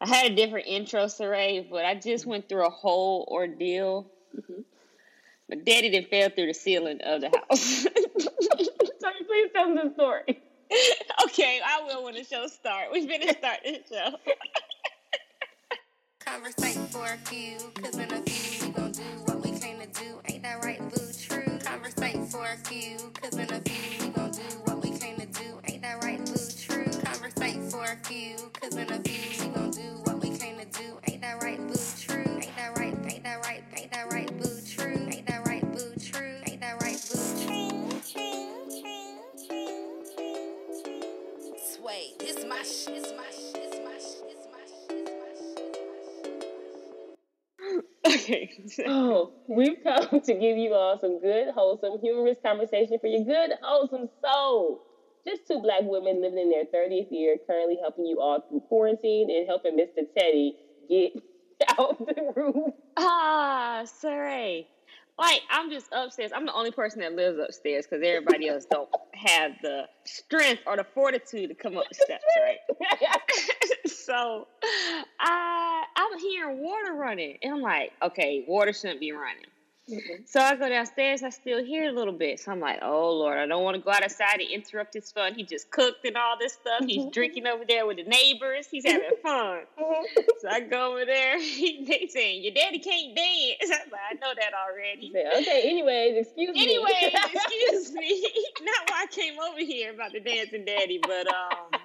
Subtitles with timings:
[0.00, 4.10] I had a different intro, Saray, but I just went through a whole ordeal.
[4.36, 4.62] Mm-hmm.
[5.50, 7.60] My daddy didn't fell through the ceiling of the house.
[7.60, 10.40] so please tell the story.
[11.24, 12.88] okay, I will when the show starts.
[12.92, 14.16] We've been to start this show.
[16.24, 19.86] Conversate for a few, cause in a few we gon' do what we came to
[19.86, 20.18] do.
[20.26, 21.12] Ain't that right, boo?
[21.20, 21.58] True.
[21.62, 25.26] Conversate for a few, cause in a few we gon' do what we came to
[25.26, 25.60] do.
[25.68, 26.40] Ain't that right, boo?
[26.58, 26.86] True.
[27.04, 29.63] Conversate for a few, cause in a few we gon'
[48.24, 48.50] Okay.
[48.86, 53.50] oh, we've come to give you all some good, wholesome, humorous conversation for your good,
[53.62, 54.80] wholesome soul.
[55.26, 59.28] Just two black women living in their 30th year, currently helping you all through quarantine
[59.30, 60.04] and helping Mr.
[60.16, 60.54] Teddy
[60.88, 61.12] get
[61.78, 62.72] out the room.
[62.96, 64.68] Ah, sorry.
[65.18, 66.32] Like I'm just upstairs.
[66.34, 70.76] I'm the only person that lives upstairs because everybody else don't have the strength or
[70.76, 72.58] the fortitude to come up the steps, right?
[73.86, 74.46] so
[75.20, 79.46] I I'm hearing water running, and I'm like, okay, water shouldn't be running.
[79.90, 80.22] Mm-hmm.
[80.24, 81.22] So I go downstairs.
[81.22, 82.40] I still hear a little bit.
[82.40, 85.12] So I'm like, oh Lord, I don't want to go out outside and interrupt his
[85.12, 85.34] fun.
[85.34, 86.86] He just cooked and all this stuff.
[86.86, 87.10] He's mm-hmm.
[87.10, 88.66] drinking over there with the neighbors.
[88.70, 89.60] He's having fun.
[89.78, 90.20] Mm-hmm.
[90.40, 91.38] so I go over there.
[91.40, 93.56] they saying your daddy can't dance.
[93.84, 95.12] I'm like, I know that already.
[95.42, 95.68] Okay.
[95.68, 96.62] Anyways, excuse me.
[96.62, 98.26] Anyways, excuse me.
[98.62, 101.80] Not why I came over here about the dancing daddy, but um.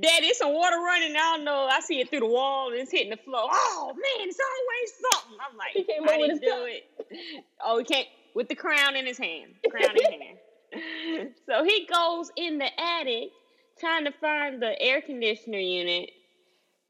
[0.00, 1.16] Daddy, it's some water running.
[1.16, 1.66] I don't know.
[1.70, 3.48] I see it through the wall and it's hitting the floor.
[3.50, 5.38] Oh man, it's always something.
[5.50, 6.68] I'm like, he came I didn't do cup.
[6.68, 7.44] it.
[7.64, 9.54] Oh, he came with the crown in his hand.
[9.68, 11.30] Crown in hand.
[11.46, 13.30] so he goes in the attic
[13.78, 16.10] trying to find the air conditioner unit.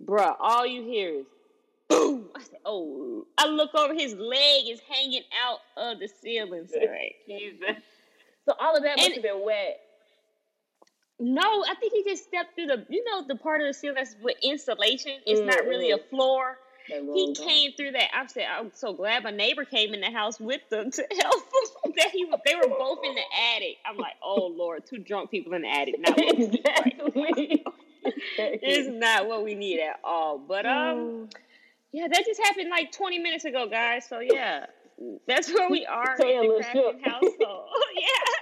[0.04, 1.26] Bruh, all you hear is
[1.88, 2.28] boom.
[2.34, 3.26] I said, oh.
[3.38, 6.68] I look over, his leg is hanging out of the ceiling.
[6.74, 7.14] Right?
[8.44, 9.78] So all of that must and, have been wet.
[11.22, 13.94] No, I think he just stepped through the, you know, the part of the ceiling
[13.94, 15.12] that's with insulation.
[15.24, 15.50] It's mm-hmm.
[15.50, 16.08] not really a mm-hmm.
[16.10, 16.58] floor.
[16.88, 18.08] He came through that.
[18.12, 21.44] I said, I'm so glad my neighbor came in the house with them to help
[21.84, 21.92] him.
[21.96, 23.22] that he, they were both in the
[23.54, 23.76] attic.
[23.86, 25.94] I'm like, oh Lord, two drunk people in the attic.
[26.00, 27.64] Not exactly.
[28.04, 30.38] it's not what we need at all.
[30.38, 31.28] But um,
[31.92, 34.08] yeah, that just happened like 20 minutes ago, guys.
[34.08, 34.66] So yeah,
[35.28, 37.68] that's where we are in the Crafton household.
[37.96, 38.41] yeah.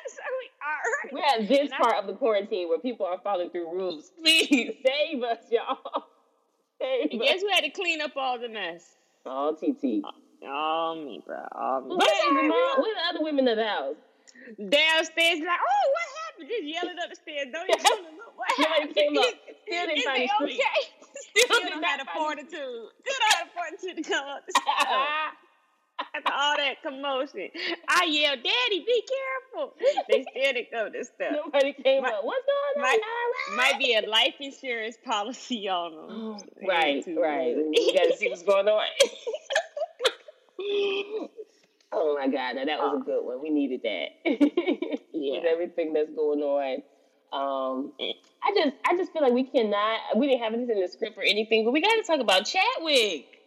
[1.13, 4.13] We're at this and part I, of the quarantine where people are following through rules.
[4.23, 6.05] Please save us, y'all.
[6.81, 7.29] Save and us.
[7.29, 8.97] guess who had to clean up all the mess?
[9.27, 10.03] All TT.
[10.47, 11.37] All me, bro.
[11.53, 11.97] All me.
[11.97, 13.97] What's the other women in the house?
[14.57, 16.49] Downstairs, like, oh, what happened?
[16.49, 17.49] Just yelling up the stairs.
[17.53, 18.37] Don't even look.
[18.37, 18.95] What happened?
[18.95, 19.25] Came up.
[19.67, 20.57] Still didn't find okay?
[21.13, 22.51] Still, Still don't have the fortitude.
[22.51, 25.50] Still don't have the fortitude to come up the stairs.
[26.15, 27.49] After all that commotion,
[27.89, 29.75] I yelled, "Daddy, be careful!"
[30.09, 31.33] They still didn't go this stuff.
[31.33, 32.25] Nobody came might, up.
[32.25, 32.91] What's going on?
[32.91, 33.01] Might,
[33.57, 36.39] might be a life insurance policy on them.
[36.67, 37.57] right, right.
[37.57, 38.87] You got to see what's going on.
[41.93, 43.43] oh my god, now that was a good one.
[43.43, 44.09] We needed that.
[45.13, 46.83] yeah, With everything that's going on.
[47.33, 47.93] Um,
[48.43, 50.01] I just, I just feel like we cannot.
[50.17, 52.45] We didn't have this in the script or anything, but we got to talk about
[52.45, 53.40] Chadwick.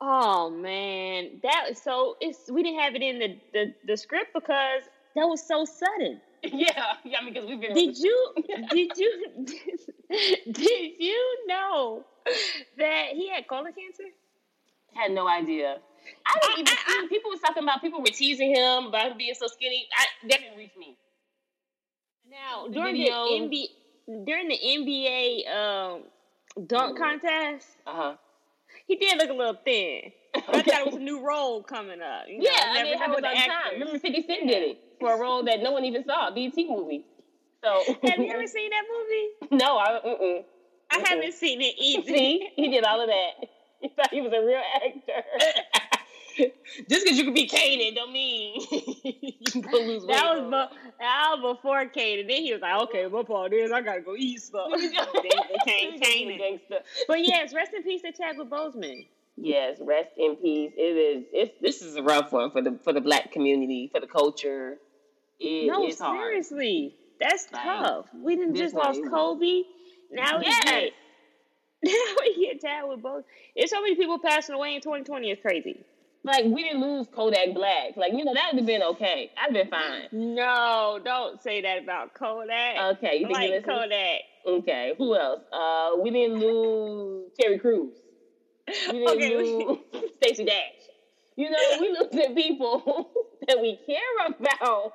[0.00, 2.16] Oh man, that was so.
[2.20, 4.82] It's we didn't have it in the the, the script because
[5.14, 6.20] that was so sudden.
[6.46, 7.72] Yeah, yeah, because we've been.
[7.72, 8.34] Did you
[8.70, 9.46] did you
[10.52, 12.04] did you know
[12.76, 14.04] that he had colon cancer?
[14.92, 15.78] Had no idea.
[16.26, 19.16] I didn't even I, I, people were talking about people were teasing him about him
[19.16, 19.88] being so skinny.
[19.96, 20.98] I, that didn't reach me.
[22.30, 23.70] Now the during video, the
[24.12, 26.02] NBA during the NBA um,
[26.66, 27.02] dunk mm-hmm.
[27.02, 28.16] contest, uh huh
[28.86, 30.12] he did look a little thin.
[30.34, 32.24] I thought it was a new role coming up.
[32.28, 33.72] You know, yeah, I mean, it happened on time.
[33.74, 34.58] Remember, Fifty Cent yeah.
[34.58, 37.04] did it for a role that no one even saw, BT movie.
[37.62, 39.62] So, have you ever seen that movie?
[39.62, 40.00] No, I.
[40.04, 40.44] Mm-mm.
[40.90, 41.08] I mm-mm.
[41.08, 42.06] haven't seen it either.
[42.06, 43.48] See, he did all of that.
[43.80, 45.22] He thought he was a real actor.
[46.88, 50.16] Just because you can be Kanan don't mean you can go lose weight.
[50.16, 52.28] That was, be- before Kanan.
[52.28, 54.70] Then he was like, okay, my part is I gotta go eat stuff.
[54.70, 54.90] then
[55.64, 56.60] became Kanan.
[57.06, 59.06] But yes, rest in peace to Chadwick Boseman.
[59.36, 60.72] Yes, rest in peace.
[60.76, 61.24] It is.
[61.32, 64.78] It's this is a rough one for the for the black community for the culture.
[65.40, 68.06] It, no, seriously, that's like, tough.
[68.14, 69.62] We didn't just lost Kobe.
[70.12, 70.60] Now yes.
[70.64, 70.92] we get
[71.82, 73.24] now we get Chadwick Boseman.
[73.56, 75.30] It's so many people passing away in 2020.
[75.30, 75.84] It's crazy.
[76.24, 77.96] Like we didn't lose Kodak Black.
[77.96, 79.30] Like you know that would have been okay.
[79.36, 80.08] I'd have been fine.
[80.12, 82.96] No, don't say that about Kodak.
[82.96, 83.64] Okay, you think you like listen?
[83.64, 84.20] Kodak.
[84.46, 85.42] Okay, who else?
[85.52, 87.94] Uh, we didn't lose Terry Crews.
[88.90, 89.36] We didn't Okay.
[89.36, 89.78] lose
[90.16, 90.54] Stacey Dash.
[91.36, 93.10] You know, we losing people
[93.48, 94.92] that we care about.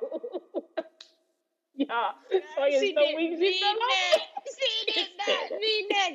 [1.76, 4.20] yeah, so she so didn't mean that.
[4.58, 6.10] She did not mean that,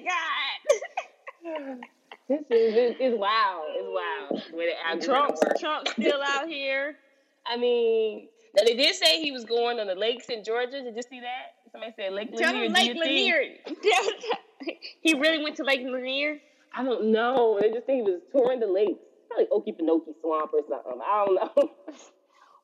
[1.44, 1.80] God.
[2.28, 3.66] This is it's, it's wild.
[3.76, 4.58] It's wild.
[4.58, 5.42] way the Trump's.
[5.60, 6.96] Trump's still out here.
[7.48, 10.82] I mean, now they did say he was going on the lakes in Georgia.
[10.82, 11.54] Did you see that?
[11.72, 12.66] Somebody said Lake Tell Lanier.
[12.66, 12.98] him Lake?
[12.98, 13.44] Lanier.
[15.02, 16.40] he really went to Lake Lanier.
[16.74, 17.60] I don't know.
[17.62, 19.00] They just think he was touring the lakes.
[19.30, 21.02] Probably Okefenokee Swamp or something.
[21.06, 21.72] I don't know.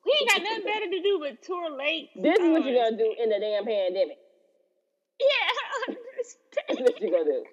[0.04, 2.10] We ain't got nothing better to do but tour lakes.
[2.16, 4.18] This is what you're gonna do in the damn pandemic.
[5.20, 5.96] Yeah.
[6.18, 6.38] This
[6.70, 7.44] is what you're gonna do.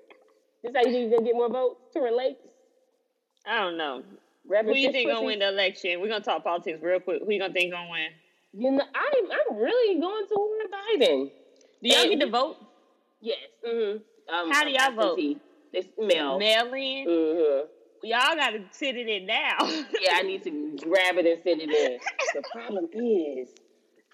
[0.62, 1.80] This how you gonna get more votes?
[1.94, 2.36] to relate?
[3.46, 4.02] I don't know.
[4.46, 6.00] Rapping Who you think gonna win the election?
[6.00, 7.22] We're gonna talk politics real quick.
[7.24, 8.08] Who you gonna think gonna win?
[8.52, 11.30] You know, I'm I'm really going to toward Biden.
[11.82, 12.56] Do y'all get to vote?
[13.20, 13.38] Yes.
[13.66, 14.34] Mm-hmm.
[14.34, 15.18] Um, How do y'all vote?
[15.72, 16.38] It's mail.
[16.38, 17.06] Mail in?
[17.06, 17.66] Mm-hmm.
[18.04, 19.56] Y'all gotta sit it in now.
[20.00, 21.98] Yeah, I need to grab it and send it in.
[22.34, 23.50] the problem is,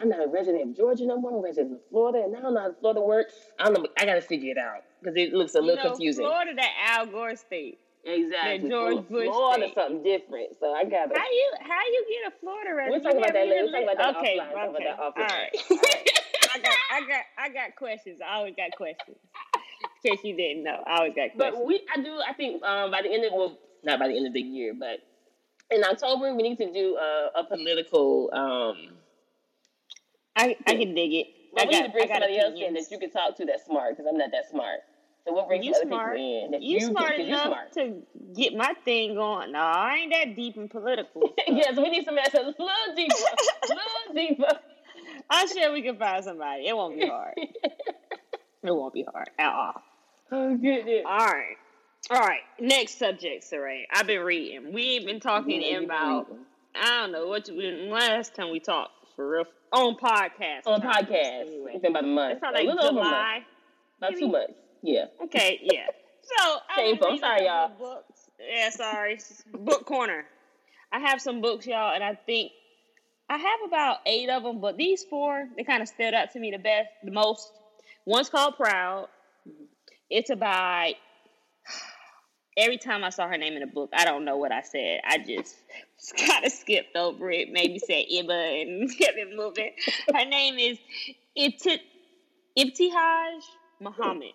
[0.01, 1.31] I'm not a resident of Georgia no more.
[1.31, 3.35] I'm a resident of Florida, and I don't know how Florida works.
[3.59, 3.87] I don't know.
[3.99, 6.25] I gotta figure it out because it looks a You little know, confusing.
[6.25, 7.79] Florida, that Al Gore state.
[8.07, 8.69] Exactly.
[8.69, 9.75] that George Florida, Bush Florida state.
[9.77, 10.49] something different.
[10.61, 11.15] So I gotta.
[11.19, 13.05] How you how you get a Florida resident?
[13.05, 13.65] We're talking about that later.
[13.65, 14.75] We're talking about that li- okay, offline.
[14.75, 14.85] Okay.
[14.85, 15.17] that offline.
[15.17, 15.51] right.
[15.71, 16.21] All right.
[16.55, 18.21] I got I got I got questions.
[18.21, 19.17] I always got questions.
[20.05, 21.57] In case you didn't know, I always got questions.
[21.57, 22.19] But we, I do.
[22.29, 24.75] I think um, by the end of well, not by the end of the year,
[24.79, 24.99] but
[25.71, 28.29] in October we need to do a, a political.
[28.35, 28.97] Um,
[30.37, 31.27] I I can dig it.
[31.53, 33.45] well, I we got, need to bring somebody else in that you can talk to
[33.45, 34.81] that's smart because I'm not that smart.
[35.27, 36.17] So we'll bring You some other smart.
[36.17, 37.73] people in that You you smart you're enough smart.
[37.75, 38.03] to
[38.35, 39.53] get my thing going.
[39.53, 41.23] No, I ain't that deep in political.
[41.49, 44.59] yes, we need somebody that's a little deeper, a little deeper.
[45.31, 46.67] I'm sure we can find somebody.
[46.67, 47.35] It won't be hard.
[48.63, 49.83] It won't be hard at all.
[50.33, 51.03] oh goodness.
[51.07, 51.57] All right.
[52.11, 52.41] All right.
[52.59, 53.83] Next subject, Saray.
[53.93, 54.73] I've been reading.
[54.73, 56.29] We ain't been talking Yeah, about.
[56.75, 57.61] I don't know, what you,
[57.93, 60.67] last time we talked for real, on podcast.
[60.67, 61.47] on podcast.
[61.47, 61.73] Anyway.
[61.75, 62.33] It's been about a month.
[62.33, 63.15] It's probably a like little over a month.
[63.15, 63.45] July.
[63.99, 64.55] About two months.
[64.83, 65.05] Yeah.
[65.25, 65.87] Okay, yeah.
[66.39, 67.09] So, Shameful.
[67.09, 67.69] I'm sorry, y'all.
[67.79, 68.31] Books.
[68.41, 69.19] Yeah, sorry.
[69.53, 70.25] Book corner.
[70.91, 72.51] I have some books, y'all, and I think
[73.29, 76.41] I have about eight of them, but these four, they kind of stood out to
[76.41, 77.53] me the best, the most.
[78.07, 79.09] One's called Proud.
[79.47, 79.65] Mm-hmm.
[80.09, 80.95] It's about
[82.57, 85.01] every time I saw her name in a book, I don't know what I said.
[85.05, 85.57] I just
[86.17, 89.73] kind of skipped over it, maybe said Iba and kept it moving.
[90.13, 90.79] Her name is
[91.37, 91.81] Ibti-
[92.59, 93.41] Ibtihaj
[93.81, 94.33] Muhammad.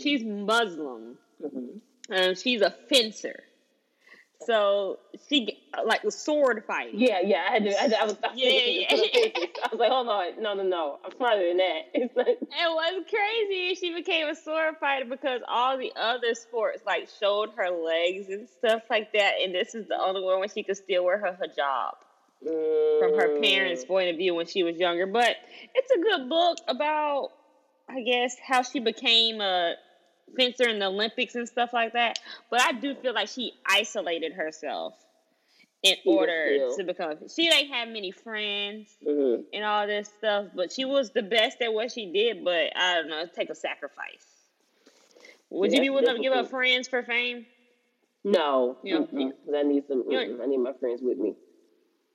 [0.00, 1.18] She's Muslim.
[1.42, 1.80] Mhm.
[2.10, 3.44] Um, she's a fencer.
[4.46, 7.00] So she like a sword fighting.
[7.00, 7.44] Yeah, yeah.
[7.48, 7.70] I had to.
[7.70, 8.16] I, had to- I was.
[8.22, 8.86] I was Yeah, yeah.
[9.64, 10.98] I was like, hold on, no, no, no.
[11.04, 11.80] I'm smarter than that.
[11.94, 16.82] It's like, And what's crazy she became a sword fighter because all the other sports
[16.86, 20.48] like showed her legs and stuff like that, and this is the only one where
[20.48, 21.94] she could still wear her hijab
[22.40, 25.06] from her parents' mm, point of view when she was younger.
[25.06, 25.36] But
[25.74, 27.30] it's a good book about,
[27.88, 29.74] I guess, how she became a
[30.36, 32.18] fencer in the Olympics and stuff like that.
[32.50, 34.94] But I do feel like she isolated herself
[35.82, 37.14] in Even order to become.
[37.34, 39.44] She didn't have many friends mhm.
[39.52, 42.44] and all this stuff, but she was the best at what she did.
[42.44, 44.26] But I don't know, take a sacrifice.
[45.50, 47.46] Would Yeah, you be willing to give up friends for fame?
[48.24, 49.30] No, You don't mm-mm.
[49.44, 50.04] 'Cause I need some.
[50.10, 51.36] I need my friends with me.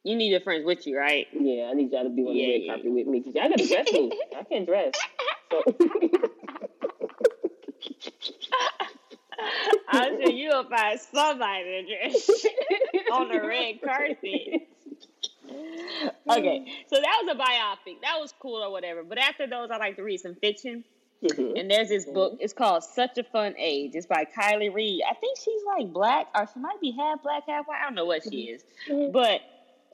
[0.04, 1.28] You need your friends with you, right?
[1.32, 2.74] Yeah, I need y'all to be on Yeah, the red yeah.
[2.74, 4.12] carpet with me because y'all gotta dress me.
[4.38, 4.94] I can't dress.
[5.50, 5.64] So.
[9.90, 12.46] I'm sure you'll find somebody to dress
[13.12, 14.68] on the red carpet.
[16.30, 18.02] Okay, so that was a biopic.
[18.02, 19.04] That was cool or whatever.
[19.04, 20.84] But after those, I like to read some fiction.
[21.24, 21.60] Mhm.
[21.60, 22.34] And there's this book.
[22.34, 22.42] Mm-hmm.
[22.44, 23.92] It's called Such a Fun Age.
[23.94, 25.02] It's by Kiley Reid.
[25.10, 27.80] I think she's like black, or she might be half black, half white.
[27.82, 28.94] I don't know what she is, mm-hmm.
[28.94, 29.12] Mm-hmm.
[29.14, 29.42] but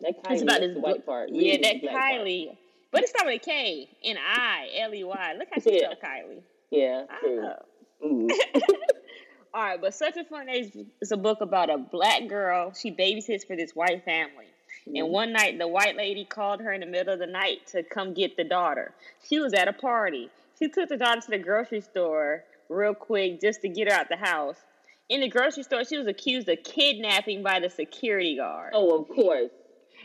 [0.02, 1.30] That it's about this white part.
[1.32, 2.14] Yeah, that black part.
[2.26, 2.58] Kiley.
[2.92, 5.36] But it's started with a K and I L E Y.
[5.38, 5.80] Look how she Yeah.
[5.92, 6.42] spelled Kiley.
[6.72, 7.42] Yeah, true.
[7.42, 7.66] know.
[8.04, 8.30] Mhm.
[9.54, 12.72] All right, but such a fun age is a book about a black girl.
[12.74, 14.46] She babysits for this white family.
[14.86, 17.84] And one night, the white lady called her in the middle of the night to
[17.84, 18.94] come get the daughter.
[19.28, 20.30] She was at a party.
[20.58, 24.10] She took the daughter to the grocery store real quick just to get her out
[24.10, 24.58] the house.
[25.10, 28.72] In the grocery store, she was accused of kidnapping by the security guard.
[28.76, 29.52] Oh, of course.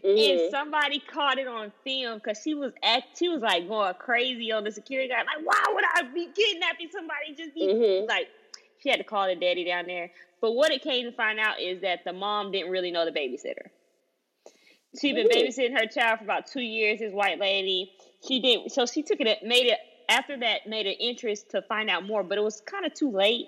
[0.05, 0.51] And Mhm.
[0.51, 4.63] somebody caught it on film because she was at she was like going crazy on
[4.65, 5.27] the security guard.
[5.27, 7.35] Like, why would I be kidnapping somebody?
[7.37, 8.09] Just be Mhm.
[8.09, 8.29] like,
[8.83, 10.11] She had to call the daddy down there.
[10.43, 13.13] But what it came to find out is that the mom didn't really know the
[13.13, 13.71] babysitter.
[15.01, 17.01] She'd been babysitting her child for about two years.
[17.01, 17.93] This white lady,
[18.29, 18.73] she didn't.
[18.73, 22.23] So she took it, made it after that, made an interest to find out more.
[22.23, 23.47] But it was kind of too late.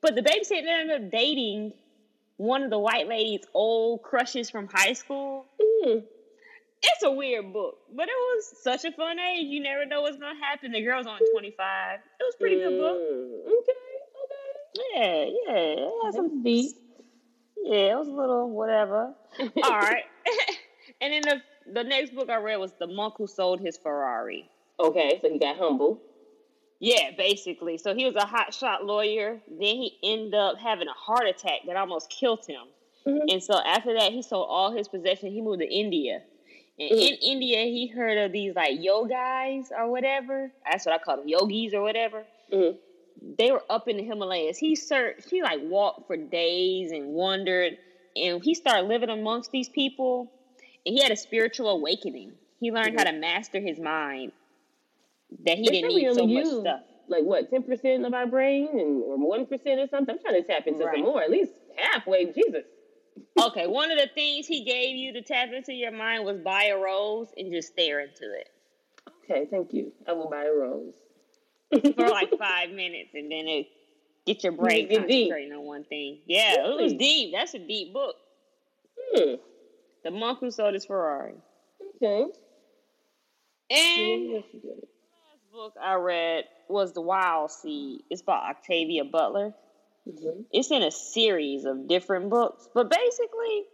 [0.00, 1.74] But the babysitter ended up dating
[2.36, 5.46] one of the white lady's old crushes from high school.
[5.84, 6.02] Mm.
[6.82, 9.46] It's a weird book, but it was such a fun age.
[9.46, 10.72] You never know what's gonna happen.
[10.72, 12.00] The girl's only twenty five.
[12.18, 12.68] It was pretty mm.
[12.68, 12.98] good book.
[12.98, 13.78] Mm, okay,
[14.24, 14.94] okay.
[14.94, 15.86] Yeah, yeah.
[15.86, 16.76] It had some deep.
[17.62, 19.14] Yeah, it was a little whatever.
[19.62, 20.04] All right.
[21.02, 24.48] and then the the next book I read was The Monk Who Sold His Ferrari.
[24.78, 26.00] Okay, so he got humble.
[26.80, 27.76] Yeah, basically.
[27.76, 29.38] So he was a hotshot lawyer.
[29.46, 32.62] Then he ended up having a heart attack that almost killed him.
[33.06, 33.28] Mm-hmm.
[33.30, 35.32] And so after that, he sold all his possessions.
[35.32, 36.22] He moved to India.
[36.78, 36.98] And mm-hmm.
[36.98, 40.50] in India, he heard of these like yogis or whatever.
[40.70, 42.24] That's what I call them, yogis or whatever.
[42.52, 42.76] Mm-hmm.
[43.38, 44.56] They were up in the Himalayas.
[44.56, 45.28] He searched.
[45.30, 47.76] He like walked for days and wandered,
[48.16, 50.32] and he started living amongst these people.
[50.86, 52.32] And he had a spiritual awakening.
[52.60, 53.14] He learned how mm-hmm.
[53.14, 54.32] to master his mind
[55.44, 56.80] that he didn't need so much stuff.
[57.08, 60.14] Like what, ten percent of our brain and or one percent or something?
[60.14, 60.96] I'm trying to tap into right.
[60.96, 62.26] some more, at least halfway.
[62.32, 62.64] Jesus.
[63.40, 66.64] Okay, one of the things he gave you to tap into your mind was buy
[66.64, 68.48] a rose and just stare into it.
[69.24, 69.92] Okay, thank you.
[70.06, 70.94] I will buy a rose.
[71.94, 73.68] For like five minutes and then it
[74.26, 76.18] get your brain concentrating on one thing.
[76.26, 76.78] Yeah, really?
[76.78, 77.32] it was deep.
[77.32, 78.16] That's a deep book.
[79.14, 79.34] Hmm.
[80.04, 81.34] The monk who sold his Ferrari.
[81.96, 82.22] Okay.
[83.70, 88.02] And the last book I read was The Wild Seed.
[88.10, 89.54] It's by Octavia Butler.
[90.08, 90.42] Mm-hmm.
[90.52, 93.64] It's in a series of different books, but basically,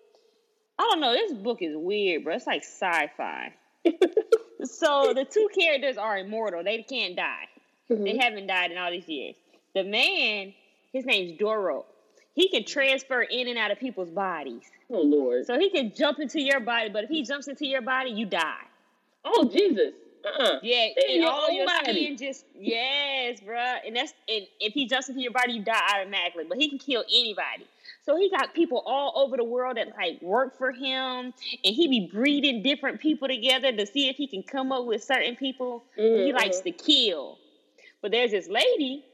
[0.79, 1.13] I don't know.
[1.13, 2.35] This book is weird, bro.
[2.35, 3.53] It's like sci-fi.
[4.65, 6.65] so the two characters are immortal.
[6.65, 7.49] They can't die.
[7.91, 8.05] Mm-hmm.
[8.05, 9.37] They haven't died in all these years.
[9.75, 10.53] The man,
[10.93, 11.85] his name's Doro.
[12.35, 14.63] He can transfer in and out of people's bodies.
[14.91, 15.47] Oh Lord!
[15.47, 18.27] So he can jump into your body, but if he jumps into your body, you
[18.27, 18.65] die.
[19.25, 19.95] Oh Jesus!
[20.27, 20.59] Uh-uh.
[20.63, 22.05] Yeah, and all your body.
[22.05, 23.79] skin just yes, bruh.
[23.87, 26.45] And that's and if he jumps into your body, you die automatically.
[26.49, 27.67] But he can kill anybody.
[28.05, 31.33] So he got people all over the world that like work for him,
[31.65, 35.03] and he be breeding different people together to see if he can come up with
[35.03, 36.27] certain people mm-hmm.
[36.27, 37.39] he likes to kill.
[38.03, 39.05] But there's this lady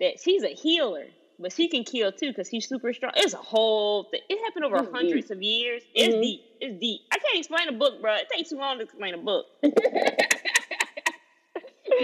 [0.00, 1.06] that she's a healer,
[1.38, 3.12] but she can kill too because she's super strong.
[3.16, 4.20] It's a whole thing.
[4.28, 5.82] It happened over it's hundreds of years.
[5.94, 6.22] It's mm-hmm.
[6.22, 6.40] deep.
[6.60, 7.00] It's deep.
[7.12, 8.14] I can't explain a book, bro.
[8.16, 9.46] It takes too long to explain a book.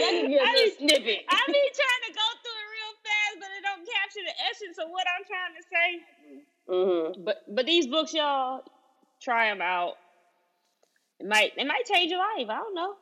[0.04, 1.20] I be, snippet.
[1.28, 4.78] I be trying to go through it real fast, but it don't capture the essence
[4.78, 5.88] of what I'm trying to say.
[6.68, 7.24] Mm-hmm.
[7.24, 8.62] But but these books, y'all,
[9.22, 9.94] try them out.
[11.20, 12.48] It might it might change your life.
[12.48, 12.94] I don't know.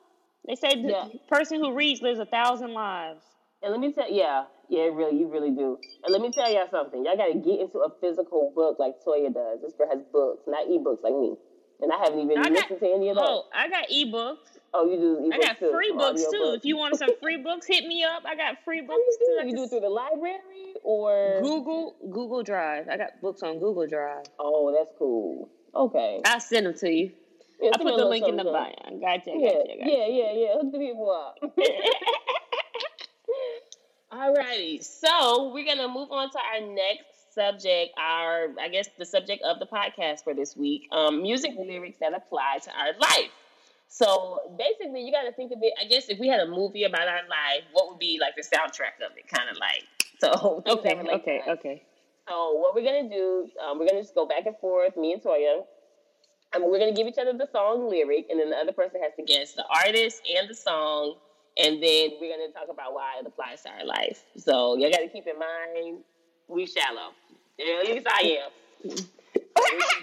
[0.46, 1.08] They say the yeah.
[1.28, 3.24] person who reads lives a thousand lives.
[3.62, 5.78] And let me tell yeah, yeah, really, you really do.
[6.04, 7.04] And let me tell y'all something.
[7.04, 9.60] Y'all got to get into a physical book like Toya does.
[9.62, 11.34] This girl has books, not ebooks like me.
[11.80, 13.24] And I haven't even I listened got, to any of those.
[13.26, 14.58] Oh, I got ebooks.
[14.72, 15.30] Oh, you do.
[15.32, 16.38] I got too, free oh, books too.
[16.38, 16.58] Books.
[16.58, 18.24] If you want some free books, hit me up.
[18.26, 19.48] I got free books you too.
[19.48, 22.88] You do it through the library or Google Google Drive.
[22.88, 24.24] I got books on Google Drive.
[24.38, 25.48] Oh, that's cool.
[25.74, 27.12] Okay, I'll send them to you.
[27.60, 28.72] Yeah, I put the link in the bio.
[29.00, 29.90] Gotcha, yeah, gotcha, gotcha.
[29.90, 30.52] Yeah, yeah, yeah.
[30.54, 31.36] Hook the people up.
[34.12, 37.92] Alrighty, so we're gonna move on to our next subject.
[37.98, 42.14] Our, I guess, the subject of the podcast for this week: um, music lyrics that
[42.14, 43.30] apply to our life.
[43.88, 45.72] So basically, you got to think of it.
[45.80, 48.42] I guess if we had a movie about our life, what would be like the
[48.42, 49.28] soundtrack of it?
[49.32, 49.84] Kind of like
[50.18, 50.62] so.
[50.66, 51.82] Okay, okay, okay.
[52.28, 53.48] So what we're gonna do?
[53.64, 55.62] Um, we're gonna just go back and forth, me and Toya.
[56.54, 59.12] Um, we're gonna give each other the song lyric, and then the other person has
[59.16, 61.14] to guess the artist and the song,
[61.56, 64.24] and then we're gonna talk about why it applies to our life.
[64.36, 66.02] So y'all got to keep in mind
[66.48, 67.12] we shallow.
[67.58, 68.50] At least I am.
[68.84, 69.08] this is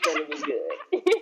[0.03, 1.03] gonna be good.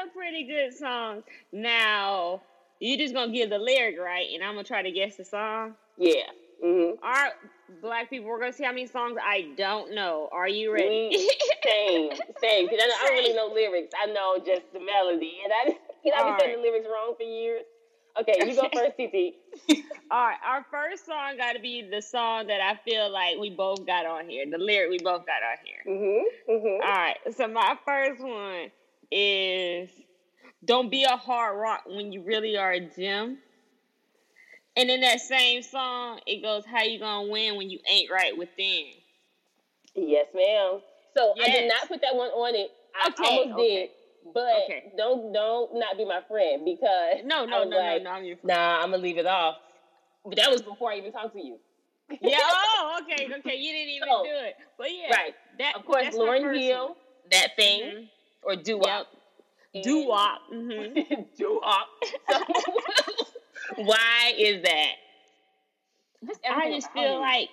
[0.00, 1.24] some pretty good songs.
[1.52, 2.42] Now,
[2.78, 5.74] you're just gonna give the lyric right, and I'm gonna try to guess the song.
[5.96, 6.30] Yeah.
[6.64, 7.02] Mm-hmm.
[7.02, 7.32] All right,
[7.80, 10.28] black people, we're gonna see how many songs I don't know.
[10.32, 11.10] Are you ready?
[11.64, 12.10] same,
[12.40, 12.66] same.
[12.66, 13.92] Because I, I, don't really know lyrics.
[14.00, 17.14] I know just the melody, and I, you know, I've been saying the lyrics wrong
[17.16, 17.62] for years.
[18.20, 19.82] Okay, you go first, TT.
[20.10, 23.50] All right, our first song got to be the song that I feel like we
[23.50, 24.44] both got on here.
[24.50, 25.94] The lyric we both got on here.
[25.94, 26.82] Mm-hmm, mm-hmm.
[26.82, 28.70] All right, so my first one
[29.10, 29.88] is
[30.64, 33.38] don't be a hard rock when you really are a gem.
[34.76, 38.36] And in that same song, it goes, How you gonna win when you ain't right
[38.36, 38.86] within?
[39.94, 40.80] Yes, ma'am.
[41.16, 41.48] So yes.
[41.48, 42.70] I did not put that one on it.
[42.94, 43.68] I okay, almost okay.
[43.68, 43.90] did.
[44.34, 44.92] But okay.
[44.96, 48.36] don't don't not be my friend because no no no, like, no no I'm your
[48.36, 48.56] friend.
[48.56, 49.56] Nah, I'm gonna leave it off.
[50.24, 51.58] But that was before I even talked to you.
[52.20, 52.38] yeah.
[52.82, 53.26] Oh, okay.
[53.38, 54.56] okay, you didn't even So, do it.
[54.78, 55.34] But yeah, Right.
[55.58, 56.96] that Of course, Lauryn Hill,
[57.30, 58.08] that thing, Mhm.
[58.42, 59.06] or doo wop.
[59.72, 60.40] Doo wop.
[60.52, 61.22] Mm-hmm.
[61.38, 61.88] doo wop.
[63.76, 64.92] why is that?
[66.26, 67.48] Just I just feel like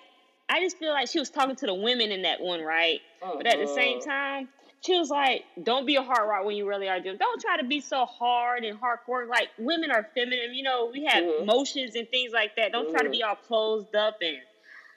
[0.50, 3.00] I just feel like she was talking to the women in that one, right?
[3.22, 4.50] But at the same time,
[4.86, 7.18] she was like, "Don't be a hard rock when you really are doing.
[7.18, 9.28] Don't try to be so hard and hardcore.
[9.28, 10.54] Like women are feminine.
[10.54, 11.42] You know, we have Mhm.
[11.44, 12.72] emotions and things like that.
[12.72, 14.38] Don't try to be all closed up and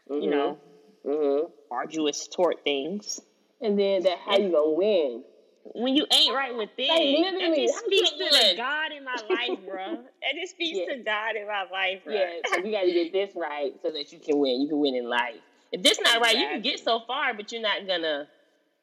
[0.08, 0.22] Mhm.
[0.22, 0.58] you know
[1.04, 1.50] Mhm.
[1.70, 3.20] arduous tort things.
[3.60, 5.24] And then that how you gonna win?
[5.62, 8.54] When you ain't right with this, Like, that literally, just how speaks to the?
[8.56, 10.04] God in my life, bro.
[10.22, 10.94] That just speaks Yeah.
[10.94, 12.14] to God in my life, bro.
[12.14, 14.62] Yeah, so you got to get this right so that you can win.
[14.62, 15.40] You can win in life.
[15.70, 18.28] If this not right, you can get so far, but you're not gonna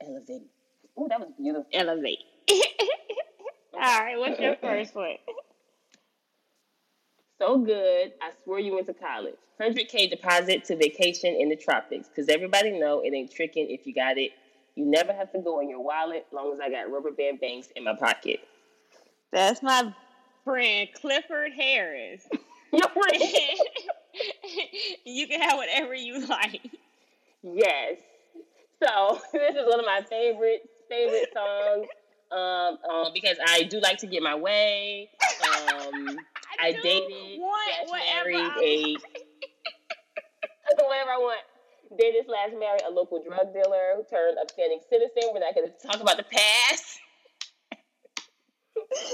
[0.02, 0.48] elevate.
[0.98, 1.68] Oh, that was beautiful.
[1.74, 2.20] Elevate.
[2.50, 2.62] all
[3.80, 5.16] right, what's your first one?
[7.40, 8.14] So good.
[8.22, 9.36] I swear you went to college.
[9.62, 12.08] 100K deposit to vacation in the tropics.
[12.08, 14.32] Because everybody know it ain't tricking if you got it.
[14.76, 17.70] You never have to go in your wallet long as I got rubber band banks
[17.76, 18.40] in my pocket.
[19.32, 19.94] That's my
[20.44, 22.28] friend Clifford Harris.
[22.74, 23.24] Your friend.
[25.06, 26.70] you can have whatever you like.
[27.42, 28.00] Yes.
[28.84, 31.88] So this is one of my favorite favorite songs.
[32.30, 35.10] Um, um, because I do like to get my way.
[35.44, 36.18] Um,
[36.60, 38.98] I do dated, want married a
[40.84, 41.40] whatever I want.
[41.98, 45.32] Dated slash married a local drug dealer who turned upstanding citizen.
[45.34, 47.00] We're not going to talk about the past.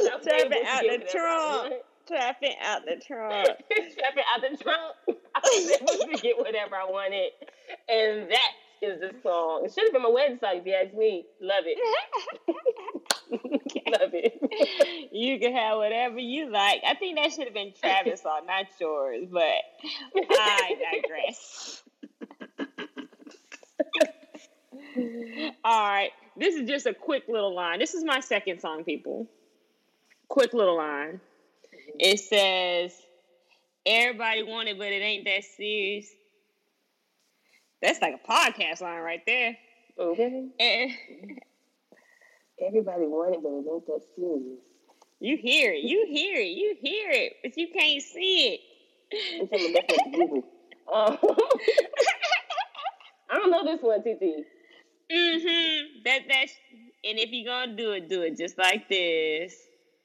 [0.23, 1.73] Trapping out the trunk.
[2.07, 3.47] Trapping out the trunk.
[3.69, 4.95] Trapping out the trunk.
[5.35, 7.31] I was able to get whatever I wanted,
[7.87, 8.51] and that
[8.83, 9.63] is the song.
[9.65, 11.25] It should have been my wedding song if you ask me.
[11.41, 11.77] Love it.
[13.99, 15.09] Love it.
[15.11, 16.81] you can have whatever you like.
[16.87, 19.41] I think that should have been Travis' song, not yours, but
[20.29, 21.83] I digress.
[25.63, 26.11] All right.
[26.35, 27.79] This is just a quick little line.
[27.79, 29.27] This is my second song, people.
[30.27, 31.19] Quick little line.
[31.73, 31.97] Mm-hmm.
[31.99, 32.93] It says,
[33.85, 36.07] Everybody want it, but it ain't that serious.
[37.83, 39.57] That's like a podcast line right there.
[39.99, 40.47] Okay.
[40.57, 40.91] And
[42.65, 44.59] Everybody wanted, it, but it ain't that serious.
[45.19, 49.41] you hear it, you hear it, you hear it, but you can't see it.
[49.41, 50.43] I'm telling you, that's what you do.
[50.93, 51.17] Um,
[53.29, 54.45] I don't know this one, TT.
[55.11, 56.03] Mm-hmm.
[56.05, 56.53] That that's
[57.03, 59.55] and if you're gonna do it, do it just like this.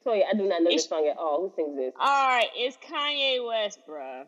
[0.05, 1.41] Toya, I do not know this song at all.
[1.41, 1.93] Who sings this?
[1.97, 4.25] All right, it's Kanye West, bruh.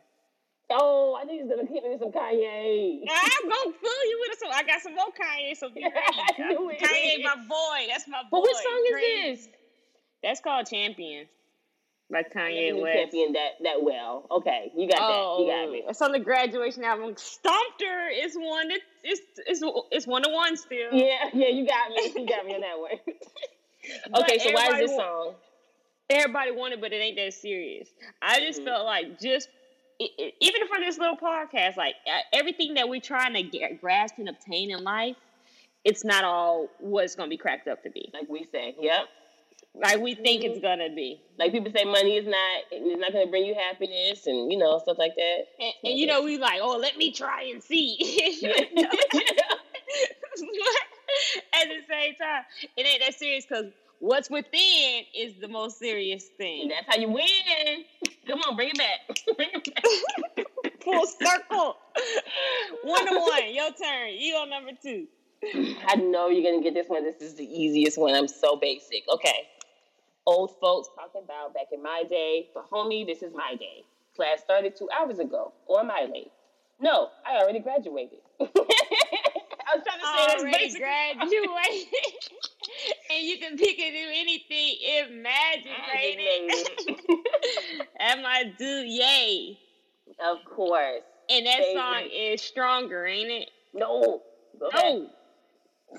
[0.73, 2.99] Oh, I think he's gonna hit me with some Kanye.
[3.09, 4.49] I'm gonna fill you with some.
[4.53, 5.95] I got some more Kanye, so be ready.
[5.95, 6.79] I knew it.
[6.79, 7.87] Kanye, my boy.
[7.89, 8.27] That's my boy.
[8.31, 9.49] But which song is this?
[10.23, 11.27] That's called Champion
[12.11, 12.95] by Kanye West.
[12.97, 14.27] Champion that that well.
[14.31, 15.41] Okay, you got that.
[15.43, 15.83] You got me.
[15.85, 17.13] Oh, it's on the graduation album.
[17.17, 20.91] Stompter is one that it's it's it's one to one still.
[20.93, 22.13] Yeah, yeah, you got me.
[22.21, 22.91] You got me on that one.
[24.15, 25.33] Okay, so why is this song?
[26.07, 27.87] everybody wanted, but it ain't that serious.
[28.21, 28.65] I just Mhm.
[28.65, 29.49] felt like just
[29.99, 31.95] even for this little podcast, like
[32.33, 35.15] everything that we're trying to get, grasp and obtain in life,
[35.83, 38.09] it's not all what it's gonna be cracked up to be.
[38.13, 39.05] Like we say, yep.
[39.73, 40.49] Like we think Mhm.
[40.49, 41.21] it's gonna be.
[41.37, 44.77] Like people say, money is not it's not gonna bring you happiness, and you know
[44.79, 45.45] stuff like that.
[45.59, 47.97] And, and you know, we like, oh, let me try and see.
[51.53, 52.43] At the same time,
[52.77, 53.65] it ain't that serious because
[54.01, 56.67] what's within is the most serious thing.
[56.69, 57.85] That's how you win.
[58.27, 59.17] Come on, bring it back.
[59.37, 59.75] bring it
[60.35, 60.45] back.
[60.83, 61.77] Full circle.
[62.83, 63.53] one to one.
[63.53, 64.09] Your turn.
[64.17, 65.07] You on number two.
[65.87, 67.03] I know you're gonna get this one.
[67.03, 68.13] This is the easiest one.
[68.13, 69.03] I'm so basic.
[69.11, 69.47] Okay.
[70.25, 73.83] Old folks talking about back in my day, but homie, this is my day.
[74.15, 75.53] Class started two hours ago.
[75.65, 76.31] Or am I late?
[76.79, 78.19] No, I already graduated.
[78.39, 78.45] I
[79.75, 80.81] was trying to say this Already basic.
[80.81, 81.87] graduated.
[83.11, 84.75] and you can pick and do anything.
[85.09, 86.53] Imagine, baby.
[87.99, 89.57] That my dude, yay.
[90.25, 91.03] of course.
[91.29, 91.75] And that Favorite.
[91.75, 93.49] song is stronger, ain't it?
[93.73, 94.21] No.
[94.59, 94.69] Go.
[94.73, 95.07] Oh.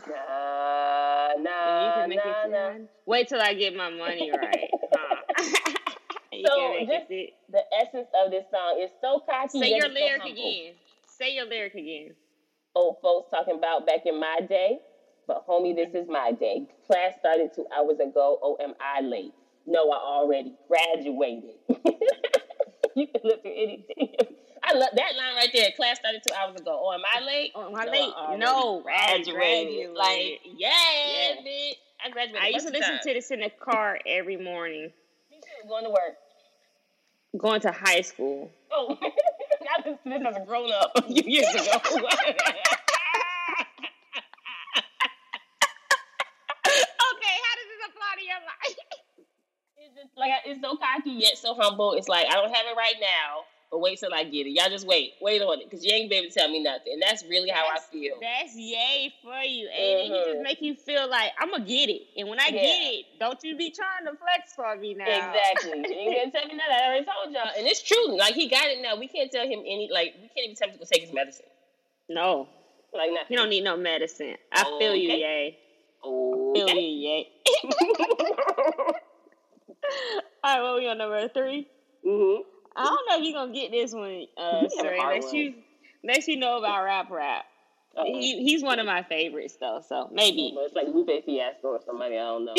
[0.09, 2.87] Nah, nah, you can make nah, it nah.
[3.07, 4.69] Wait till I get my money right.
[4.97, 5.17] Huh?
[6.47, 7.31] So, just- it.
[7.51, 9.61] The essence of this song is so cocky.
[9.61, 10.73] Say your it's so lyric again.
[11.07, 12.15] Say your lyric again.
[12.75, 14.79] old folks talking about back in my day,
[15.27, 16.67] but homie, this is my day.
[16.87, 18.39] Class started two hours ago.
[18.43, 19.33] Oh, am I late?
[19.67, 21.55] No, I already graduated.
[22.97, 24.15] you can look through anything.
[24.65, 25.71] I love that line right there.
[25.77, 26.81] Class started two hours ago.
[26.85, 27.53] Oh, am I late?
[27.55, 28.13] Oh, am I No, late?
[28.17, 29.35] I No, graduated.
[29.35, 29.91] graduated.
[29.95, 30.71] Like, yeah,
[31.07, 31.41] Yeah.
[31.47, 31.75] bitch.
[32.05, 32.43] I graduated.
[32.43, 33.01] I used to listen time?
[33.05, 34.93] to this in the car every morning
[35.31, 36.17] Me too, Going to work.
[37.39, 38.51] going to high school.
[38.71, 41.81] Oh, I this has grown up a few years ago.
[50.03, 51.95] just like it's so cocky yet so humble.
[51.95, 54.51] It's like I don't have it right now, but wait till I get it.
[54.51, 56.93] Y'all just wait, wait on it, because you ain't be able to tell me nothing.
[56.93, 58.15] And that's really how that's, I feel.
[58.21, 60.13] That's yay for you, and mm-hmm.
[60.13, 62.03] he just make you feel like I'm gonna get it.
[62.17, 62.63] And when I yeah.
[62.63, 65.07] get it, don't you be trying to flex for me now.
[65.07, 65.79] Exactly.
[65.89, 66.77] you ain't gonna tell me nothing.
[66.77, 68.19] I already told y'all, and it's true.
[68.19, 68.97] Like he got it now.
[68.97, 69.89] We can't tell him any.
[69.91, 71.47] Like we can't even tell him to go take his medicine.
[72.09, 72.49] No.
[72.93, 73.27] Like nothing.
[73.29, 74.37] He don't need no medicine.
[74.53, 75.59] I feel you, yay.
[76.05, 76.67] Okay.
[76.67, 77.29] Feel you, yay.
[80.45, 81.69] All right, what we on number 3
[82.07, 82.43] Mm-hmm.
[82.75, 84.97] I don't know if you're gonna get this one, uh, sir.
[84.99, 85.55] Unless you,
[86.03, 87.45] unless you know about rap rap.
[87.97, 88.05] Uh-oh.
[88.07, 90.55] He, he's one of my favorites though, so maybe.
[90.57, 92.17] It's like Lupe Fiasco or somebody.
[92.17, 92.55] I don't know.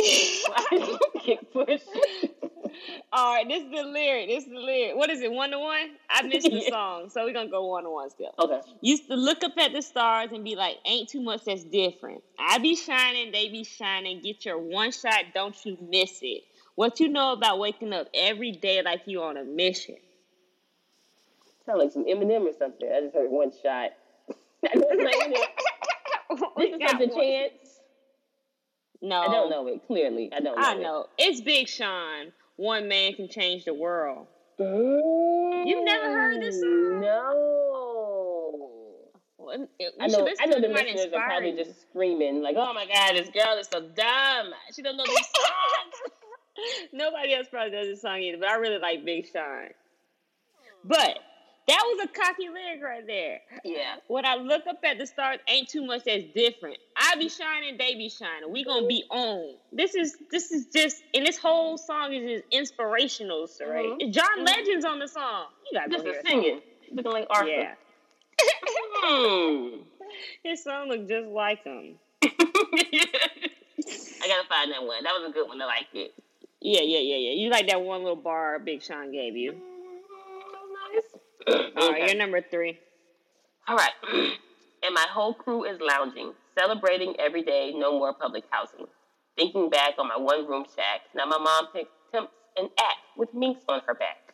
[1.19, 1.81] Kick push.
[3.11, 4.29] All right, this is the lyric.
[4.29, 4.95] This is the lyric.
[4.95, 5.31] What is it?
[5.31, 5.89] One to one?
[6.09, 8.33] I missed the song, so we're gonna go one to one still.
[8.37, 8.61] Okay.
[8.81, 12.23] Used to look up at the stars and be like, "Ain't too much that's different."
[12.39, 14.21] I be shining, they be shining.
[14.21, 16.43] Get your one shot, don't you miss it.
[16.75, 19.97] What you know about waking up every day like you on a mission?
[21.65, 22.89] Sound like some Eminem or something.
[22.91, 23.91] I just heard one shot.
[24.63, 24.73] this
[26.73, 27.79] is something chance.
[29.01, 30.31] No, I don't know it clearly.
[30.33, 30.57] I don't.
[30.57, 31.23] Know I know it.
[31.23, 32.31] it's Big Sean.
[32.55, 34.27] One man can change the world.
[34.59, 37.01] You've never heard this song?
[37.01, 38.63] No.
[39.37, 39.67] Well,
[39.99, 40.27] I know.
[40.39, 43.67] I know the listeners are probably just screaming like, "Oh my god, this girl is
[43.71, 44.53] so dumb.
[44.73, 46.13] She don't know these songs."
[46.93, 49.69] Nobody else probably does this song either, but I really like Big Sean.
[50.85, 51.19] But
[51.67, 53.39] that was a cocky lyric right there.
[53.63, 53.95] Yeah.
[54.07, 56.77] When I look up at the stars, ain't too much that's different.
[56.97, 58.51] I be shining, they be shining.
[58.51, 59.55] We gonna be on.
[59.71, 63.71] This is this is just and this whole song is just inspirational, sir.
[63.71, 63.85] Right?
[63.85, 64.11] Mm-hmm.
[64.11, 64.45] John mm-hmm.
[64.45, 65.45] Legend's on the song.
[65.71, 66.59] You gotta just go singing,
[66.91, 67.49] looking like Arthur.
[67.49, 67.75] Yeah.
[69.05, 69.67] Hmm.
[70.43, 71.95] His song look just like him.
[72.23, 72.27] I
[74.27, 75.03] gotta find that one.
[75.03, 75.61] That was a good one.
[75.61, 76.13] I like it.
[76.63, 77.31] Yeah, yeah, yeah, yeah.
[77.33, 79.51] You like that one little bar Big Sean gave you.
[80.93, 81.61] Nice.
[81.75, 82.79] All right, you're number three.
[83.67, 83.91] All right.
[84.83, 88.85] and my whole crew is lounging, celebrating every day, no more public housing.
[89.35, 91.91] Thinking back on my one room shack, now my mom pimps
[92.55, 94.33] an act with minks on her back.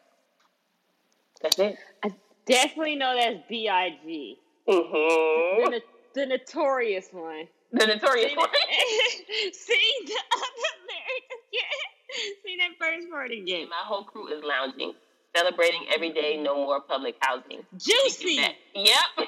[1.42, 1.78] That's it.
[2.04, 2.12] I
[2.46, 4.38] definitely know that's B.I.G.
[4.68, 5.72] Mm-hmm.
[5.72, 5.82] The,
[6.14, 7.48] the notorious one.
[7.72, 8.50] The notorious one.
[9.54, 11.99] Sing the other lyrics again.
[12.44, 13.70] See that first part again.
[13.70, 14.94] My whole crew is lounging,
[15.36, 16.42] celebrating every day.
[16.42, 17.62] No more public housing.
[17.78, 18.40] Juicy.
[18.76, 18.96] Yep.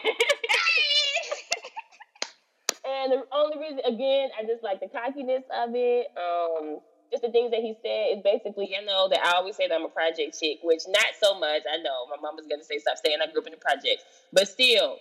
[2.86, 6.08] and the only reason, again, I just like the cockiness of it.
[6.17, 6.80] Um,
[7.12, 9.76] just the things that he said is basically, you know, that I always say that
[9.76, 11.63] I'm a project chick, which not so much.
[11.72, 14.04] I know my mom was gonna say stop saying I grew up in the projects,
[14.32, 14.98] but still,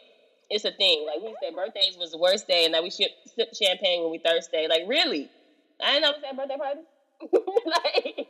[0.51, 1.07] it's a thing.
[1.07, 4.11] Like he said, birthdays was the worst day, and that we sip, sip champagne when
[4.11, 4.67] we Thursday.
[4.69, 5.31] Like really,
[5.81, 6.81] I didn't know was birthday party.
[7.67, 8.29] like,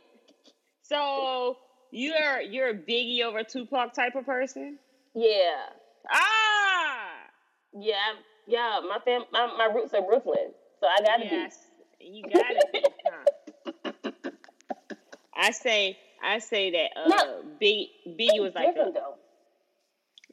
[0.81, 1.57] so
[1.91, 4.77] you're you're a Biggie over Tupac type of person.
[5.13, 5.65] Yeah.
[6.11, 7.11] Ah.
[7.73, 7.95] Yeah,
[8.47, 8.79] yeah.
[8.87, 11.57] My fam, my, my roots are Brooklyn, so I gotta yes,
[11.99, 12.05] be.
[12.05, 12.83] You gotta be.
[15.33, 19.15] I say, I say that uh, no, Biggie, Biggie was like a, though.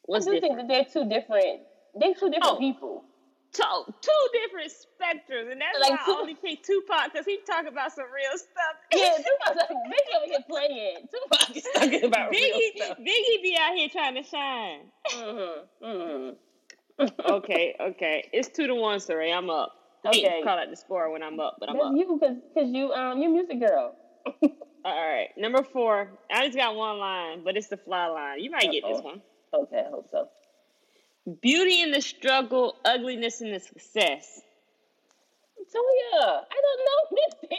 [0.05, 0.57] What's I do different?
[0.57, 1.61] think that they're two different.
[1.94, 2.59] They're two different oh.
[2.59, 3.05] people
[3.52, 7.66] two, two different spectrums, and that's like, why I only picked Tupac because he talk
[7.66, 8.74] about some real stuff.
[8.92, 11.08] Yeah, Tupac's like Biggie over here playing.
[11.11, 12.98] Tupac is talking about Biggie, real stuff.
[12.98, 14.80] Biggie be out here trying to shine.
[15.11, 15.87] Mm-hmm.
[15.87, 17.32] Mm-hmm.
[17.32, 19.37] okay, okay, it's two to one, Saray.
[19.37, 19.74] I'm up.
[20.06, 21.92] Okay, call out the score when I'm up, but I'm that's up.
[21.96, 23.96] You, because because you um you music girl.
[24.84, 26.11] All right, number four.
[26.30, 28.40] I just got one line, but it's the fly line.
[28.40, 28.72] You might Uh-oh.
[28.72, 29.20] get this one.
[29.52, 30.28] Okay, I hope so.
[31.29, 34.41] Beauty in the struggle, ugliness in the success.
[35.59, 37.59] Toya, I don't know this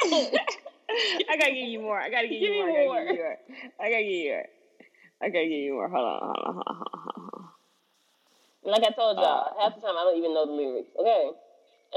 [0.00, 0.38] damn song.
[1.28, 2.00] I gotta give you more.
[2.00, 2.68] I gotta give, give you more.
[2.68, 2.98] more.
[2.98, 3.36] I gotta give you more.
[3.80, 4.44] I gotta give you more.
[5.22, 5.88] I gotta give you more.
[5.88, 7.48] Hold on, hold on, hold on, hold on.
[8.62, 10.90] Like I told y'all, uh, half the time I don't even know the lyrics.
[10.98, 11.30] Okay,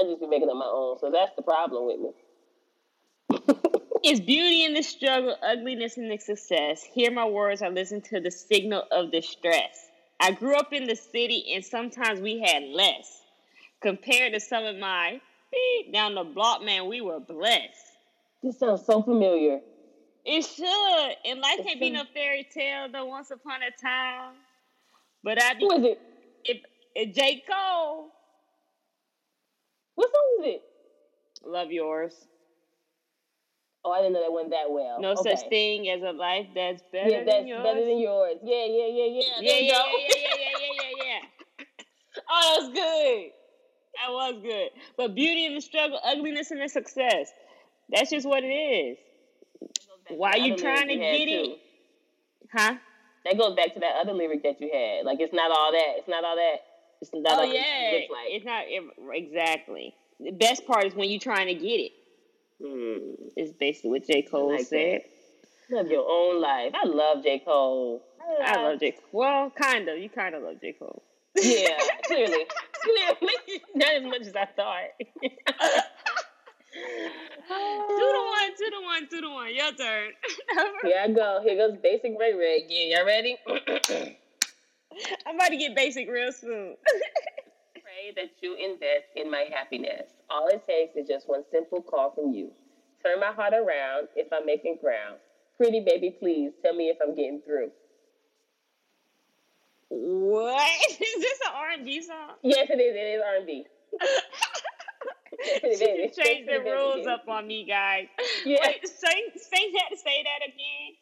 [0.00, 0.98] I just be making up my own.
[0.98, 2.10] So that's the problem with me.
[4.04, 6.82] Is beauty in the struggle, ugliness in the success.
[6.82, 7.62] Hear my words.
[7.62, 9.88] I listen to the signal of distress.
[10.20, 13.22] I grew up in the city, and sometimes we had less
[13.82, 15.20] compared to some of my
[15.52, 16.62] eh, down the block.
[16.62, 17.74] Man, we were blessed.
[18.42, 19.60] This sounds so familiar.
[20.24, 21.14] It should.
[21.26, 23.06] And life can't be no fairy tale though.
[23.06, 24.34] Once upon a time,
[25.22, 26.00] but I who is it?
[26.44, 26.62] If,
[26.94, 28.08] if J Cole.
[29.94, 30.62] What song is it?
[31.46, 32.14] Love yours.
[33.84, 34.98] Oh, I didn't know that went that well.
[35.00, 35.36] No okay.
[35.36, 37.62] such thing as a life that's better Yeah, that's than yours.
[37.62, 38.36] better than yours.
[38.42, 39.22] Yeah, yeah, yeah, yeah.
[39.40, 41.64] yeah, yeah, yeah, yeah, yeah, yeah, yeah, yeah, yeah.
[42.30, 43.30] Oh, that was good.
[44.00, 44.68] That was good.
[44.96, 47.30] But beauty in the struggle, ugliness in the success.
[47.90, 48.98] That's just what it is.
[50.10, 51.44] Why are you trying to you get it?
[51.46, 51.54] too.
[52.52, 52.74] Huh?
[53.24, 55.04] That goes back to that other lyric that you had.
[55.04, 55.94] Like it's not all that.
[55.98, 56.56] It's not all that.
[57.02, 58.28] It's not Oh all yeah, it looks like.
[58.30, 59.94] it's not it- exactly.
[60.20, 61.92] The best part is when you're trying to get it.
[62.62, 63.32] Mm.
[63.36, 64.68] Is basically what J Cole like that.
[64.68, 65.00] said.
[65.70, 66.72] Live your own life.
[66.74, 67.38] I love J.
[67.44, 68.02] Cole.
[68.44, 68.92] I love J.
[68.92, 69.02] Cole.
[69.12, 69.98] Well, kind of.
[69.98, 71.02] You kind of love J Cole.
[71.36, 72.46] Yeah, clearly.
[72.82, 73.62] clearly.
[73.74, 74.90] Not as much as I thought.
[76.74, 79.54] Two to one, two to one, two to one.
[79.54, 80.10] Your turn.
[80.82, 81.40] Here I go.
[81.42, 82.90] Here goes basic Ray Ray again.
[82.90, 83.36] Y'all ready?
[85.26, 86.76] I'm about to get basic real soon.
[88.04, 90.10] Pray that you invest in my happiness.
[90.28, 92.50] All it takes is just one simple call from you.
[93.02, 95.16] Turn my heart around if I'm making ground.
[95.56, 97.70] Pretty baby, please tell me if I'm getting through.
[99.88, 100.70] what?
[100.90, 102.32] Is this an R&B song?
[102.42, 102.94] Yes, it is.
[102.94, 103.66] It is R&B.
[105.60, 106.12] Pretty She baby.
[106.14, 108.06] can change the rules up on me, guys.
[108.44, 108.58] Yeah.
[108.62, 110.92] Wait, say, say that, say that again.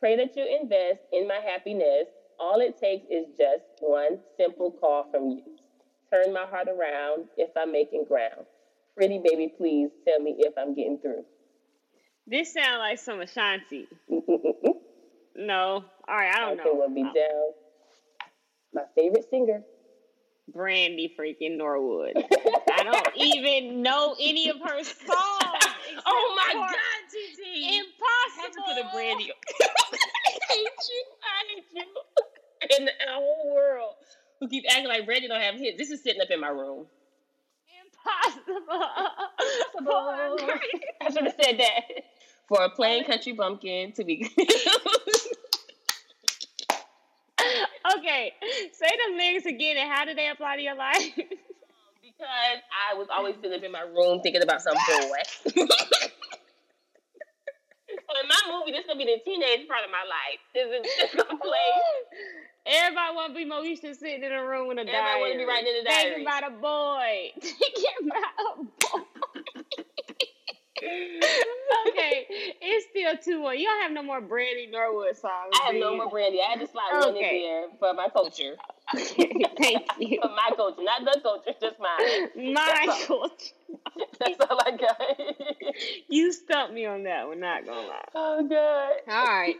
[0.00, 2.06] Pray that you invest in my happiness.
[2.38, 5.55] All it takes is just one simple call from you.
[6.12, 8.46] Turn my heart around if I'm making ground.
[8.96, 11.24] Pretty baby, please tell me if I'm getting through.
[12.26, 13.86] This sounds like some Ashanti.
[15.38, 15.84] No.
[16.08, 16.74] All right, I don't Okay, know.
[16.74, 17.52] will be down.
[18.72, 19.62] My favorite singer.
[20.52, 22.14] Brandy freaking Norwood.
[22.72, 25.66] I don't even know any of her songs.
[26.06, 27.74] Oh my except for God, TT!
[27.74, 28.42] Impossible.
[28.42, 29.30] had to put a Brandy.
[29.62, 31.04] I hate you.
[31.22, 32.78] I hate you.
[32.78, 33.94] In the whole world
[34.40, 35.78] who keep acting like Brandy don't have hits.
[35.78, 36.86] This is sitting up in my room.
[37.84, 38.64] Impossible.
[41.00, 41.82] I should have said that.
[42.48, 44.30] For a plain country bumpkin to be.
[47.98, 48.32] okay,
[48.72, 51.12] say the lyrics again and how do they apply to your life?
[51.16, 55.18] because I was always sitting up in my room thinking about some boy.
[55.44, 55.60] so
[58.22, 60.40] in my movie, this is gonna be the teenage part of my life.
[60.54, 61.72] This is just gonna play.
[62.66, 65.20] Everybody want to be Moesha sitting in a room with a Everybody diary.
[65.22, 66.04] wanna be writing in the diary.
[66.14, 67.32] Thinking about a boy.
[67.40, 69.02] Thinking about a boy.
[71.88, 72.26] okay,
[72.60, 73.58] it's still two one.
[73.58, 75.54] You don't have no more Brandy Norwood songs.
[75.54, 76.38] I have no more brandy.
[76.46, 78.56] I had to slide one in there for my culture.
[78.94, 80.18] Okay, thank you.
[80.22, 82.52] For my culture, not the culture, just mine.
[82.52, 83.30] Michael,
[84.20, 85.00] That's all I got.
[86.08, 87.40] you stumped me on that one.
[87.40, 88.04] Not gonna lie.
[88.14, 88.92] oh god.
[89.12, 89.56] All right,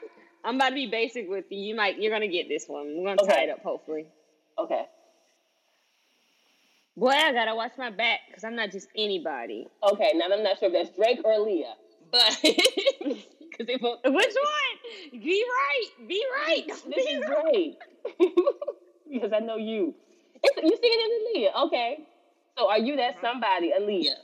[0.47, 1.59] I'm about to be basic with you.
[1.59, 2.95] You might, you're gonna get this one.
[2.97, 4.07] We're gonna tie it up, hopefully.
[4.57, 4.85] Okay.
[6.97, 9.67] Boy, I gotta watch my back because I'm not just anybody.
[9.83, 10.13] Okay.
[10.15, 11.75] Now I'm not sure if that's Drake or Aaliyah,
[12.13, 13.99] but because they both.
[14.05, 15.21] Which one?
[15.21, 16.09] Be right.
[16.09, 16.67] Be right.
[16.69, 17.43] This Be is right.
[17.43, 17.77] great
[19.13, 19.95] because I know you.
[20.45, 22.07] It's, you singing in Aaliyah, okay?
[22.57, 23.33] So are you that uh-huh.
[23.33, 24.15] somebody, Aaliyah?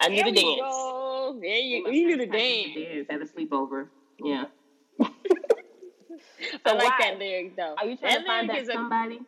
[0.00, 0.60] I knew There the dance.
[0.60, 1.38] go.
[1.40, 1.96] There you oh, My go.
[1.96, 3.06] You knew the friends dance.
[3.10, 3.88] At a sleepover.
[4.18, 4.44] Yeah.
[6.40, 6.96] I So like why?
[7.00, 7.74] that lyric though.
[7.78, 9.20] Are you trying that to find that is a- somebody?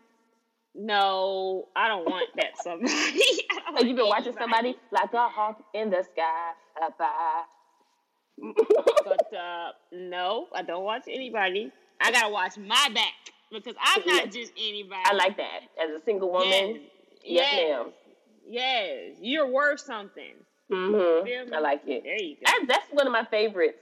[0.75, 2.93] No, I don't want that somebody.
[2.93, 6.53] I don't Have you been watching somebody like a hawk in the sky?
[6.99, 7.43] Bye.
[9.05, 11.73] But uh, no, I don't watch anybody.
[12.01, 13.13] I gotta watch my back
[13.51, 15.03] because I'm not just anybody.
[15.05, 15.61] I like that.
[15.83, 16.83] As a single woman,
[17.25, 17.93] yes, Yes, ma'am.
[18.49, 20.35] yes, you're worth something.
[20.71, 21.53] Mm-hmm.
[21.55, 22.05] I like it.
[22.05, 22.43] There you go.
[22.47, 23.79] That, that's one of my favorites.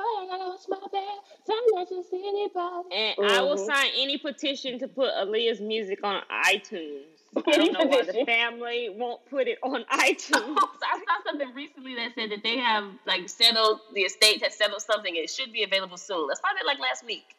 [0.00, 1.18] I gotta my back.
[1.46, 2.88] So I'm just anybody.
[2.92, 3.66] And I will Mhm.
[3.66, 7.04] sign any petition to put Aaliyah's music on iTunes.
[7.46, 10.56] I don't know why the family won't put it on iTunes.
[10.82, 14.82] I saw something recently that said that they have like settled the estate has settled
[14.82, 16.28] something it should be available soon.
[16.30, 17.34] I saw that like last week.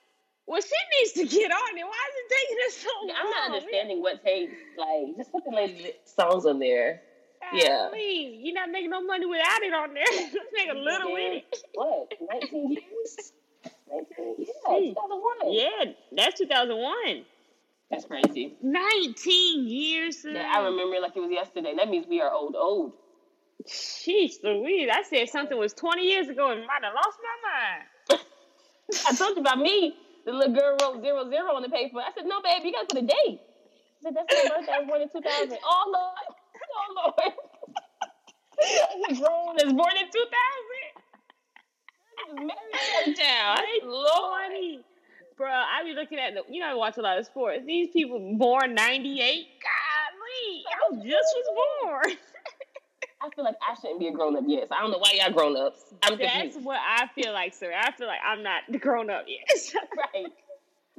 [0.45, 1.84] well, she needs to get on it.
[1.84, 3.15] Why is it taking us so long?
[3.19, 7.02] I'm not understanding what takes like just put the lady songs on there.
[7.54, 7.64] Yeah.
[7.64, 7.88] Yeah.
[7.92, 10.04] Please, you're not making no money without it on there.
[10.12, 11.64] Let's make a little with it.
[11.74, 12.14] What?
[12.42, 13.32] 19 years?
[13.92, 14.94] 19 yeah, Hmm.
[14.94, 15.54] 2001.
[15.54, 17.26] Yeah, that's 2001.
[17.92, 18.56] That's crazy.
[18.62, 20.24] 19 years.
[20.28, 21.74] Yeah, I remember it like it was yesterday.
[21.76, 22.94] That means we are old, old.
[23.68, 28.22] Jeez Louise, I said something was 20 years ago and might have lost my mind.
[29.08, 29.96] I told you about me.
[30.26, 31.98] The little girl wrote zero zero on the paper.
[32.00, 33.40] I said, no, baby, you gotta put a date.
[33.42, 34.72] I said, that's my birthday.
[34.74, 35.58] I was born in 2000.
[35.64, 36.38] Oh, Lord.
[36.76, 37.34] Oh, Lord.
[39.20, 39.60] Grown.
[39.60, 40.20] I was born in 2000.
[42.20, 43.58] I married in town.
[43.86, 44.84] Lord.
[45.38, 47.64] Bro, I be looking at the, you know, I watch a lot of sports.
[47.66, 49.48] These people born 98.
[49.64, 51.46] Golly, I just was
[51.82, 52.18] born.
[53.22, 54.70] I feel like I shouldn't be a grown up yet.
[54.70, 55.84] So I don't know why y'all grown ups.
[56.04, 56.66] I'm That's confused.
[56.66, 57.72] what I feel like, sir.
[57.74, 59.74] I feel like I'm not grown up yet.
[60.14, 60.28] right.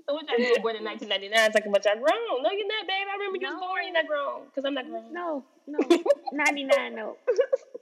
[0.06, 2.42] So what y'all doing born in 1999 talking about y'all grown?
[2.42, 3.06] No, you're not, babe.
[3.08, 3.84] I remember you was born.
[3.84, 5.12] You're not grown because I'm not grown.
[5.12, 5.78] no, no,
[6.32, 6.94] ninety nine.
[6.96, 7.16] No.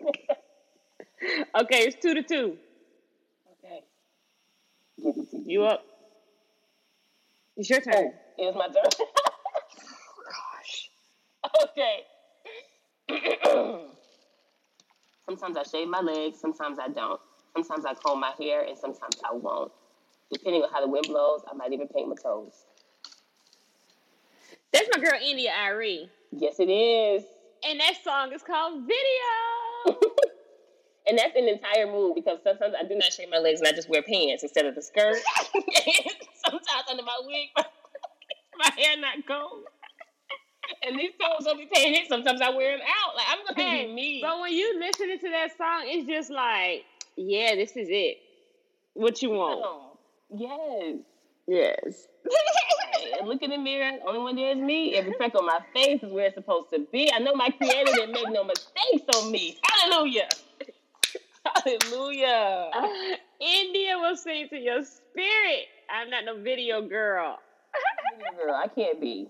[1.60, 2.56] okay, it's two to two.
[3.64, 3.84] Okay.
[5.02, 5.84] Give it to You up?
[7.56, 8.12] It's your turn.
[8.40, 8.74] Oh, it's my turn.
[10.28, 10.90] Gosh.
[11.64, 12.04] okay.
[15.24, 17.20] sometimes I shave my legs, sometimes I don't.
[17.54, 19.72] Sometimes I comb my hair, and sometimes I won't.
[20.32, 22.52] Depending on how the wind blows, I might even paint my toes.
[24.72, 27.24] That's my girl India.Arie, Yes, it is.
[27.66, 29.98] and that song is called Video.
[31.08, 33.72] and that's an entire mood because sometimes I do not shave my legs and I
[33.72, 35.16] just wear pants instead of the skirt.
[36.44, 37.64] sometimes under my wig, my,
[38.58, 39.64] my hair not combed.
[40.86, 42.06] And these toes don't be painted.
[42.08, 43.16] Sometimes I wear them out.
[43.16, 44.18] Like I'm gonna Hey, be me.
[44.20, 46.84] But when you listening to that song, it's just like,
[47.16, 48.18] yeah, this is it.
[48.92, 49.62] What you want?
[49.64, 49.87] Oh,
[50.34, 50.96] yes.
[51.46, 52.08] Yes.
[53.18, 53.98] and look in the mirror.
[54.06, 54.94] Only one there is me.
[54.94, 57.10] Every freck on my face is where it's supposed to be.
[57.12, 59.58] I know my creator didn't make no mistakes on me.
[59.62, 60.28] Hallelujah.
[61.44, 62.70] Hallelujah.
[63.40, 65.66] India will sing to your spirit.
[65.90, 67.38] I'm not no video girl.
[68.16, 69.28] video Girl, I can't be.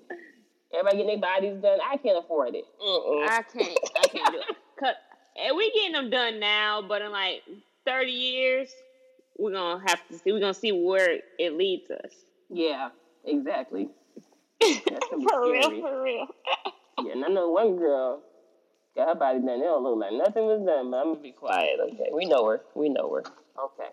[0.72, 1.78] Everybody getting their bodies done.
[1.88, 2.64] I can't afford it.
[2.82, 3.28] Mm-mm.
[3.28, 3.78] I can't.
[4.02, 4.56] I can't do it.
[4.80, 4.94] Cause,
[5.40, 7.42] and we getting them done now, but in like
[7.86, 8.68] 30 years,
[9.38, 10.32] we're gonna have to see.
[10.32, 12.12] We're gonna see where it leads us.
[12.50, 12.90] Yeah,
[13.24, 13.88] exactly.
[14.60, 16.26] For real, for real.
[17.04, 18.22] Yeah, and I know one girl
[18.96, 19.60] got her body done.
[19.60, 21.78] It don't look like nothing was done, but I'm gonna be quiet.
[21.80, 22.62] Okay, we know her.
[22.74, 23.20] We know her.
[23.20, 23.90] Okay.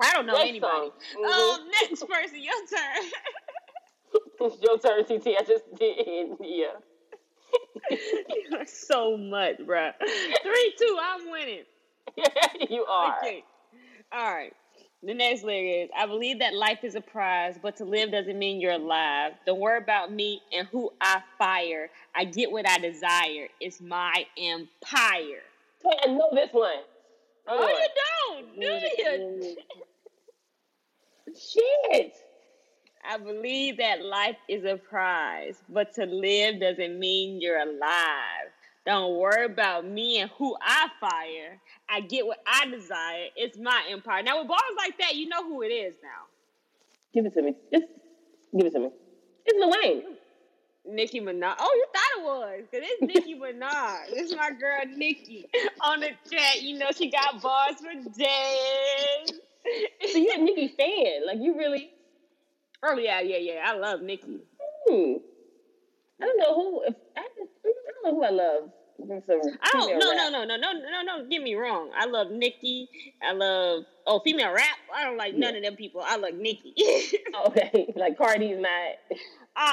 [0.00, 0.72] I don't know Next anybody.
[0.72, 0.90] song.
[1.18, 1.60] Mhm.
[1.60, 3.10] Um, next person, your turn.
[4.40, 5.28] It's your turn, TT.
[5.38, 6.28] I just did.
[6.40, 6.76] Yeah.
[7.90, 9.92] You are so much, bruh.
[10.42, 11.64] Three, two, I'm winning.
[12.70, 13.16] you are.
[13.18, 13.44] Okay.
[14.12, 14.52] All right.
[15.06, 18.36] The next lyric is I believe that life is a prize, but to live doesn't
[18.36, 19.34] mean you're alive.
[19.46, 21.90] Don't worry about me and who I fire.
[22.12, 23.46] I get what I desire.
[23.60, 25.42] It's my empire.
[25.84, 26.72] Wait, I know this one.
[27.46, 27.88] Hold Oh, you
[28.34, 29.42] don't, do mm-hmm.
[29.42, 29.56] you?
[31.38, 32.16] Shit.
[33.08, 38.45] I believe that life is a prize, but to live doesn't mean you're alive.
[38.86, 41.60] Don't worry about me and who I fire.
[41.88, 43.26] I get what I desire.
[43.34, 44.22] It's my empire.
[44.22, 46.26] Now, with bars like that, you know who it is now.
[47.12, 47.56] Give it to me.
[47.72, 47.86] Just
[48.56, 48.90] give it to me.
[49.44, 50.02] It's Lil Wayne.
[50.88, 51.56] Nicki Minaj.
[51.58, 52.66] Oh, you thought it was.
[52.70, 54.04] Because it's Nicki Minaj.
[54.10, 55.48] it's my girl, Nicki.
[55.80, 59.32] On the chat, you know, she got bars for days.
[60.12, 61.26] So you're a Nicki fan.
[61.26, 61.90] Like you really
[62.84, 63.64] Oh, yeah, yeah, yeah.
[63.66, 64.38] I love Nicki.
[64.88, 65.14] hmm.
[66.22, 67.72] I don't know who if I, just, I
[68.02, 68.70] don't know who I love.
[68.98, 69.12] Some
[69.62, 69.88] I don't.
[69.88, 71.28] female No, no, no, no, no, no, no.
[71.28, 71.90] Get me wrong.
[71.96, 72.88] I love Nicki.
[73.22, 74.76] I love oh female rap.
[74.94, 75.58] I don't like none Yeah.
[75.58, 76.02] of them people.
[76.04, 76.74] I love Nicki.
[77.48, 78.70] Okay, like Cardi's not.
[79.56, 79.72] uh uh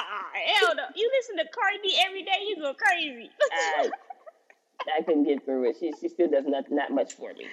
[0.58, 0.84] hell no.
[0.96, 3.30] You listen to Cardi every day, you go crazy.
[3.52, 3.90] I,
[5.00, 5.78] I couldn't get through it.
[5.80, 7.46] She she still does not not much for me.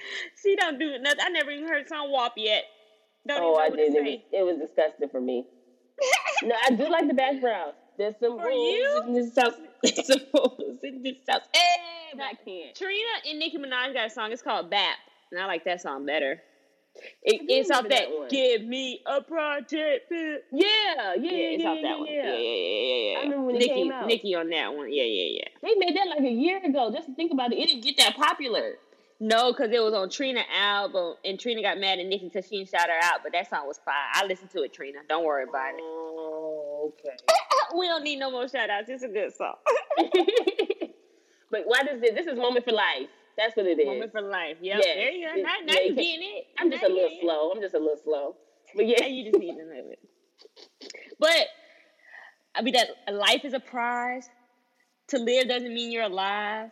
[0.42, 1.20] she don't do nothing.
[1.24, 2.64] I never even heard song WAP yet.
[3.26, 3.94] Don't oh, I did.
[3.94, 5.46] It was, it was disgusting for me.
[6.42, 7.74] no, I do like the background.
[7.98, 9.22] There's some For rules you?
[9.84, 10.52] in this house.
[10.58, 11.42] There's in this house.
[11.52, 12.74] Hey, I can't.
[12.76, 14.32] Trina and Nicki Minaj got a song.
[14.32, 14.96] It's called BAP,
[15.32, 16.40] and I like that song better.
[17.22, 18.28] It, it's off that, that.
[18.30, 22.06] "Give Me a Project." Yeah, Yeah, yeah, yeah, it's yeah, off that yeah, one.
[22.08, 22.24] yeah.
[22.24, 23.18] Yeah, yeah, yeah.
[23.18, 24.06] I remember when it came out.
[24.06, 24.92] Nicki on that one.
[24.92, 25.48] Yeah, yeah, yeah.
[25.62, 26.90] They made that like a year ago.
[26.92, 27.58] Just think about it.
[27.58, 28.74] It didn't get that popular.
[29.22, 32.56] No, because it was on Trina album, and Trina got mad at Nicki because she
[32.56, 33.20] didn't shout her out.
[33.22, 33.94] But that song was fire.
[34.14, 34.98] I listened to it, Trina.
[35.08, 35.80] Don't worry about it.
[35.82, 36.49] Oh.
[36.80, 37.16] Okay.
[37.78, 38.88] we don't need no more shout outs.
[38.88, 39.54] It's a good song.
[41.50, 42.14] but why does this?
[42.14, 43.08] This is moment for life.
[43.36, 43.86] That's what it is.
[43.86, 44.56] Moment for life.
[44.60, 44.80] Yep.
[44.84, 44.96] Yes.
[44.96, 45.38] There you go.
[45.38, 46.44] It- Now, now yeah, you you getting it.
[46.58, 47.22] I'm just Now a little getting it.
[47.22, 47.50] slow.
[47.52, 48.36] I'm just a little slow.
[48.74, 49.98] But yeah, Now you just need to know it.
[51.18, 51.46] But
[52.54, 54.28] I mean that life is a prize.
[55.08, 56.70] To live doesn't mean you're alive.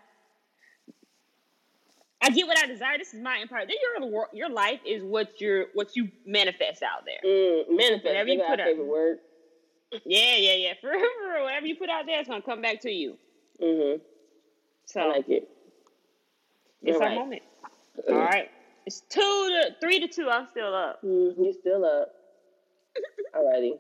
[2.20, 2.98] I get what I desire.
[2.98, 3.64] This is my empire.
[3.66, 7.20] Then your wor- your life is what you're what you manifest out there.
[7.30, 8.04] mm, manifest.
[8.04, 8.72] Whatever you put our up.
[8.72, 9.18] favorite word.
[10.04, 10.72] Yeah, yeah, yeah.
[10.80, 11.42] For for.
[11.42, 13.16] Whatever you put out there, it's gonna come back to you.
[13.62, 14.02] Mm-hmm.
[14.86, 15.48] So I like it.
[16.82, 17.42] it's All our moment.
[18.08, 18.50] All right.
[18.86, 20.28] It's two to three to two.
[20.30, 21.02] I'm still up.
[21.02, 22.08] Mm, you still up.
[23.36, 23.72] Alrighty.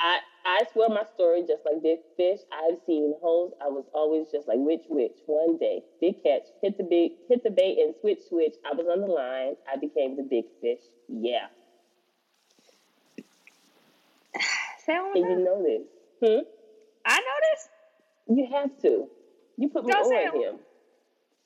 [0.00, 2.40] I I swear my story just like Big Fish.
[2.52, 3.52] I've seen hoes.
[3.62, 5.16] I was always just like which which.
[5.26, 8.54] One day, big catch, hit the big hit the bait and switch switch.
[8.64, 9.56] I was on the line.
[9.72, 10.82] I became the big fish.
[11.08, 11.46] Yeah.
[14.86, 15.86] Say it one And more you know this.
[16.22, 16.44] Hmm?
[17.04, 17.68] I know this.
[18.28, 19.06] You have to.
[19.58, 20.48] You put me Don't say on it.
[20.48, 20.56] him.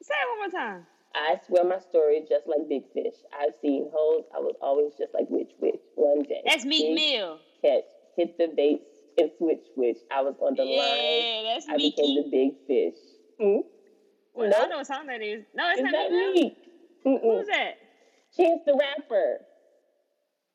[0.03, 0.87] Say it one more time.
[1.15, 3.15] I swear my story just like Big Fish.
[3.39, 4.25] I've seen hoes.
[4.35, 5.81] I was always just like Witch Witch.
[5.97, 6.41] One day.
[6.47, 7.39] That's Meek Mill.
[7.63, 7.85] Catch,
[8.17, 8.85] hit the baits,
[9.19, 9.99] and switch switch.
[10.15, 11.45] I was on the yeah, line.
[11.45, 11.97] Yeah, that's I Meek.
[11.97, 12.99] became the Big Fish.
[13.41, 13.61] Hmm?
[14.35, 14.57] Well, No.
[14.57, 15.45] I don't know what song that is.
[15.55, 16.57] No, it's not that Meek.
[17.05, 17.75] Who's that?
[18.37, 19.41] Chance the Rapper.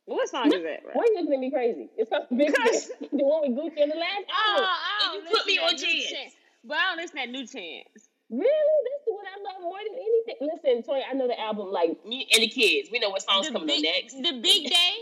[0.05, 0.81] What song is that?
[0.93, 1.89] Why are you looking at me crazy?
[1.97, 4.69] It's called Big Because- the one with Gucci on the last Oh, album.
[4.69, 6.33] I don't And you put me on that New Chance.
[6.63, 8.09] But I don't listen to that new chance.
[8.29, 8.77] Really?
[8.89, 10.35] That's the one I love more than anything.
[10.41, 12.89] Listen, Toy, I know the album like Me and the kids.
[12.91, 14.13] We know what songs The coming big, up next.
[14.15, 14.93] the big day.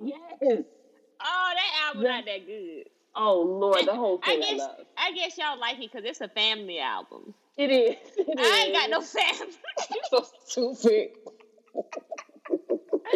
[0.00, 0.62] yes.
[1.24, 2.84] Oh, that album The- not that good.
[3.18, 4.76] Oh Lord, the whole thing I, guess love.
[4.98, 7.32] I guess y'all like it because it's a family album.
[7.56, 7.96] It is.
[8.18, 9.54] It I ain't got no family
[10.10, 11.10] so stupid.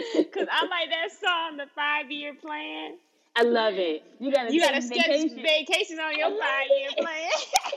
[0.16, 2.96] because I like that song, the five year plan.
[3.36, 4.03] I love it.
[4.18, 7.30] You gotta You take got to sketch vacation vacations on your I five year plan.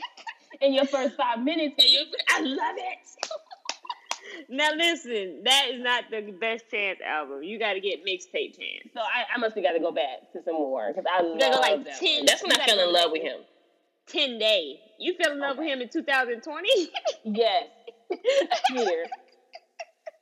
[0.62, 1.76] in your first five minutes.
[1.78, 2.98] And you- I love it.
[4.50, 7.44] now listen, that is not the best chance album.
[7.44, 8.90] You got to get mixtape chance.
[8.94, 11.40] So I, I must have got to go back to some more because I love
[11.40, 12.26] go like that 10 one.
[12.26, 13.40] That's when I fell in love with him.
[14.08, 14.80] Ten day.
[15.00, 16.70] You fell in love with him in 2020?
[17.24, 17.68] Yes.
[18.70, 19.06] Here.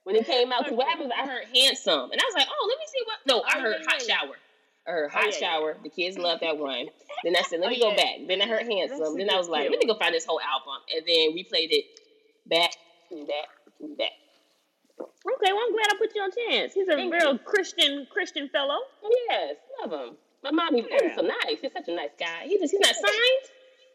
[0.04, 2.66] When it came out, 'cause what happened I heard handsome, and I was like, oh,
[2.68, 3.18] let me see what.
[3.28, 4.36] No, I Oh, heard yeah, hot shower.
[4.88, 5.40] I heard Oh, hot yeah, yeah.
[5.40, 5.78] shower.
[5.84, 6.88] The kids love that one.
[7.24, 7.98] Then I said, let Oh, me go yeah.
[7.98, 8.16] back.
[8.28, 9.16] Then I heard handsome.
[9.16, 10.82] Then I was like, let me go find this whole album.
[10.96, 11.86] And then we played it
[12.48, 12.72] back
[13.10, 13.48] to back
[13.80, 14.12] to back.
[15.00, 16.74] Okay, well I'm glad I put you on chance.
[16.74, 18.78] He's a Thank real Christian Christian fellow.
[19.30, 20.18] Yes, love him.
[20.44, 21.16] My mom, he's Yeah.
[21.16, 21.60] so nice.
[21.62, 22.46] He's such a nice guy.
[22.46, 23.46] He just, he's not signed.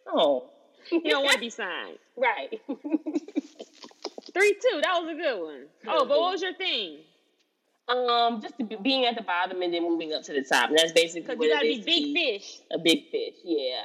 [0.07, 0.50] Oh,
[0.88, 1.98] He don't want to be signed.
[2.16, 2.61] right.
[4.37, 4.80] Three two.
[4.82, 5.62] That was a good one.
[5.89, 6.99] Oh, but what was your thing?
[7.89, 10.70] um, just be, being at the bottom and then moving up to the top.
[10.70, 12.59] And that's basically Because you gotta be big fish.
[12.72, 13.34] A big fish.
[13.45, 13.82] yeah.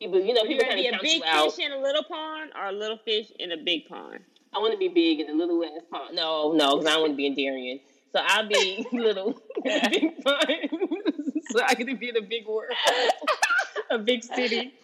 [0.00, 1.52] People, you know, You people gotta kind be of a count big you out.
[1.52, 4.20] fish in a little pond or a little fish in a big pond.
[4.54, 6.14] I want to be big in a little ass pond.
[6.14, 7.80] No, no, because I want to be in Darien.
[8.14, 10.48] So I'll be little, big pond.
[11.50, 12.70] so I to be in a big world,
[13.90, 14.74] a big city.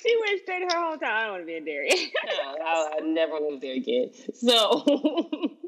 [0.00, 1.10] She went straight her whole time.
[1.12, 1.90] I don't want to be in dairy.
[2.42, 4.10] No, I'll, I'll never move there again.
[4.34, 4.50] So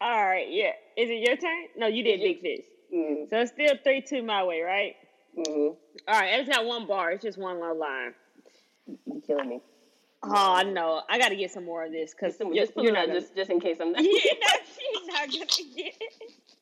[0.00, 0.72] All right, yeah.
[0.96, 1.64] Is it your turn?
[1.76, 2.64] No, you did big fish.
[2.94, 4.94] Mm, So it's still three two my way, right?
[5.38, 5.76] mm, All
[6.08, 7.12] right, it's not one bar.
[7.12, 8.14] It's just one little line.
[8.86, 9.60] you killing me.
[10.22, 12.94] Oh no, I got to get some more of this because Just, you're, you're it
[12.94, 14.02] not gonna, just, just in case I'm not.
[14.02, 14.60] you're not,
[14.92, 15.46] you're not gonna
[15.76, 15.94] get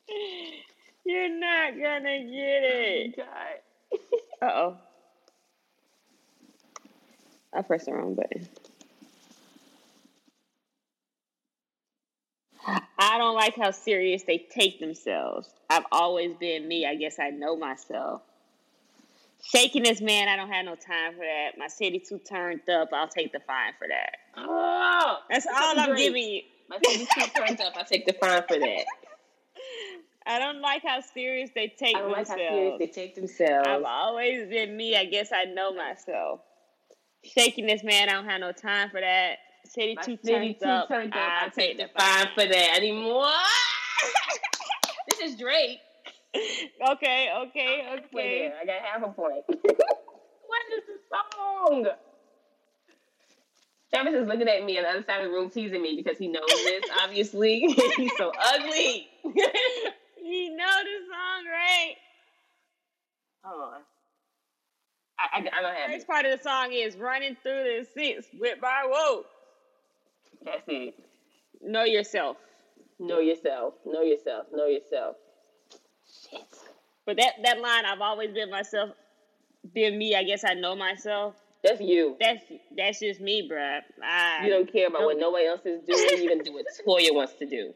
[0.09, 0.65] it.
[1.05, 3.17] You're not gonna get it.
[3.17, 3.99] God.
[4.41, 4.77] Uh oh.
[7.55, 8.49] I pressed the wrong button.
[12.99, 15.49] I don't like how serious they take themselves.
[15.69, 16.87] I've always been me.
[16.87, 18.23] I guess I know myself.
[19.45, 21.59] Shaking this man, I don't have no time for that.
[21.59, 22.91] My city too turned up.
[22.93, 24.17] I'll take the fine for that.
[24.37, 25.99] Oh, That's all I'm great.
[25.99, 26.43] giving you.
[26.69, 27.77] my city too turned up.
[27.77, 28.85] I take the fine for that.
[30.27, 33.67] I don't like how serious they take I don't like how serious They take themselves.
[33.67, 34.97] I've always been me.
[34.97, 36.41] I guess I know myself.
[37.25, 39.37] Shaking this man, I don't have no time for that.
[39.65, 40.91] City city turned up.
[40.91, 42.35] up, I take the fine fine.
[42.35, 43.31] for that anymore.
[45.09, 45.79] this is Drake.
[46.35, 48.53] Okay, okay, okay.
[48.59, 49.45] I got half a point.
[49.47, 51.87] what is the song?
[53.93, 56.19] Travis is looking at me on the other side of the room, teasing me because
[56.19, 56.85] he knows this.
[57.03, 57.61] Obviously,
[57.97, 59.09] he's so ugly.
[59.25, 61.95] You know the song, right?
[63.45, 63.81] Hold on.
[65.23, 66.07] I, I, I don't have First it.
[66.09, 69.25] part of the song is running through the six with my whoa.
[70.45, 70.95] That's it.
[71.63, 72.37] Know yourself.
[72.99, 73.75] Know yourself.
[73.87, 74.47] Know yourself.
[74.53, 75.17] Know yourself.
[76.31, 76.43] Shit.
[77.07, 78.91] But that that line, I've always been myself.
[79.75, 80.15] Been me.
[80.17, 81.35] I guess I know myself.
[81.63, 82.17] That's you.
[82.21, 82.43] That's
[82.77, 83.81] that's just me, bruh.
[84.03, 86.23] I, You don't care about what nobody else is doing.
[86.23, 87.73] You gonna do what Toya wants to do,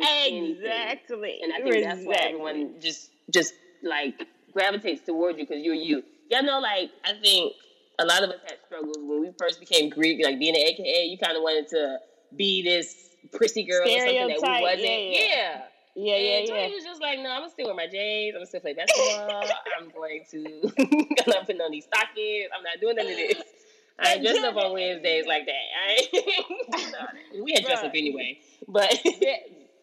[0.00, 0.56] anything.
[0.56, 1.38] exactly.
[1.42, 6.02] And I think that's why everyone just just like gravitates towards you because you're you.
[6.30, 7.54] Y'all know, like I think
[7.98, 11.06] a lot of us had struggles when we first became Greek, like being an AKA.
[11.06, 11.98] You kind of wanted to
[12.36, 14.82] be this prissy girl or something that we wasn't.
[14.82, 15.18] yeah, yeah.
[15.18, 15.62] yeah.
[15.96, 16.68] Yeah, and yeah.
[16.68, 18.32] was just like, no, I'm gonna still wear my J's.
[18.32, 19.42] I'm gonna still play basketball.
[19.78, 20.72] I'm going to.
[20.78, 22.48] I'm not putting on these stockings.
[22.56, 23.42] I'm not doing none of this.
[23.98, 25.52] I ain't dressing up on Wednesdays like that.
[25.52, 28.98] I ain't, we had dressed up anyway, but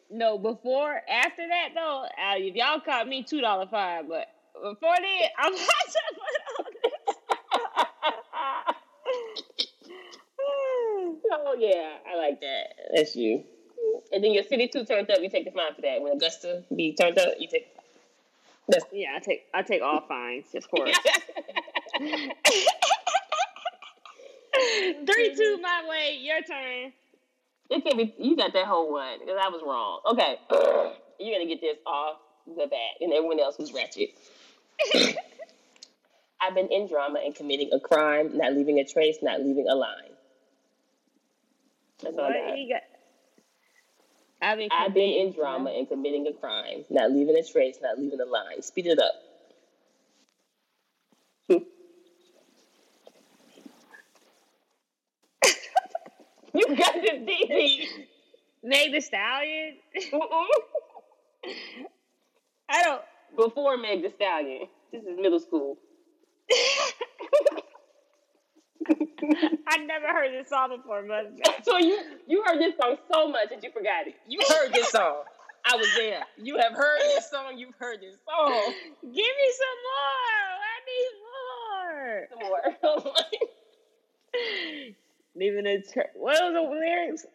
[0.09, 4.07] no, before, after that though, uh, if y'all caught me, two dollar fine.
[4.07, 4.25] But
[4.55, 5.61] before then, I'm not
[11.57, 12.75] yeah, I like that.
[12.95, 13.43] that's you.
[14.11, 15.19] And then your city two turned up.
[15.21, 16.01] You take the fine for that.
[16.01, 17.67] When Augusta be turned up, you take.
[18.67, 20.97] That's yeah, I take I take all fines, of course.
[25.05, 26.17] Three, two, my way.
[26.21, 26.93] Your turn.
[27.69, 28.13] It can't be.
[28.17, 30.01] You got that whole one because I was wrong.
[30.11, 30.39] Okay,
[31.19, 34.09] you're gonna get this off the bat, and everyone else was ratchet.
[36.41, 39.75] I've been in drama and committing a crime, not leaving a trace, not leaving a
[39.75, 40.16] line.
[42.03, 42.57] That's all I got.
[42.57, 42.81] You got?
[44.41, 47.97] I've been, I've been in drama and committing a crime, not leaving a trace, not
[47.97, 48.61] leaving a line.
[48.61, 49.13] Speed it up.
[56.53, 57.87] you got this, DB.
[58.63, 59.77] Meg the Stallion.
[62.69, 63.01] I don't.
[63.35, 64.67] Before Meg the Stallion.
[64.91, 65.77] This is middle school.
[69.67, 71.33] I never heard this song before, but
[71.63, 74.15] So you you heard this song so much that you forgot it.
[74.27, 75.23] You heard this song.
[75.65, 76.23] I was there.
[76.37, 77.57] You have heard this song.
[77.57, 78.73] You've heard this song.
[79.01, 80.47] give me some more.
[80.63, 82.27] I need more.
[82.29, 82.63] Some more.
[82.83, 83.13] Oh
[85.37, 87.25] leaving a tra- what was the lyrics?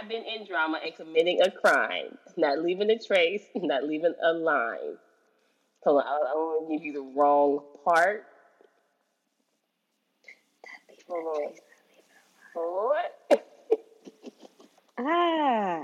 [0.00, 4.32] I've been in drama and committing a crime, not leaving a trace, not leaving a
[4.32, 4.98] line.
[5.84, 8.24] Hold on, I, I want to give you the wrong part.
[11.08, 11.52] Hold on.
[12.54, 13.42] What?
[14.98, 15.82] Ah.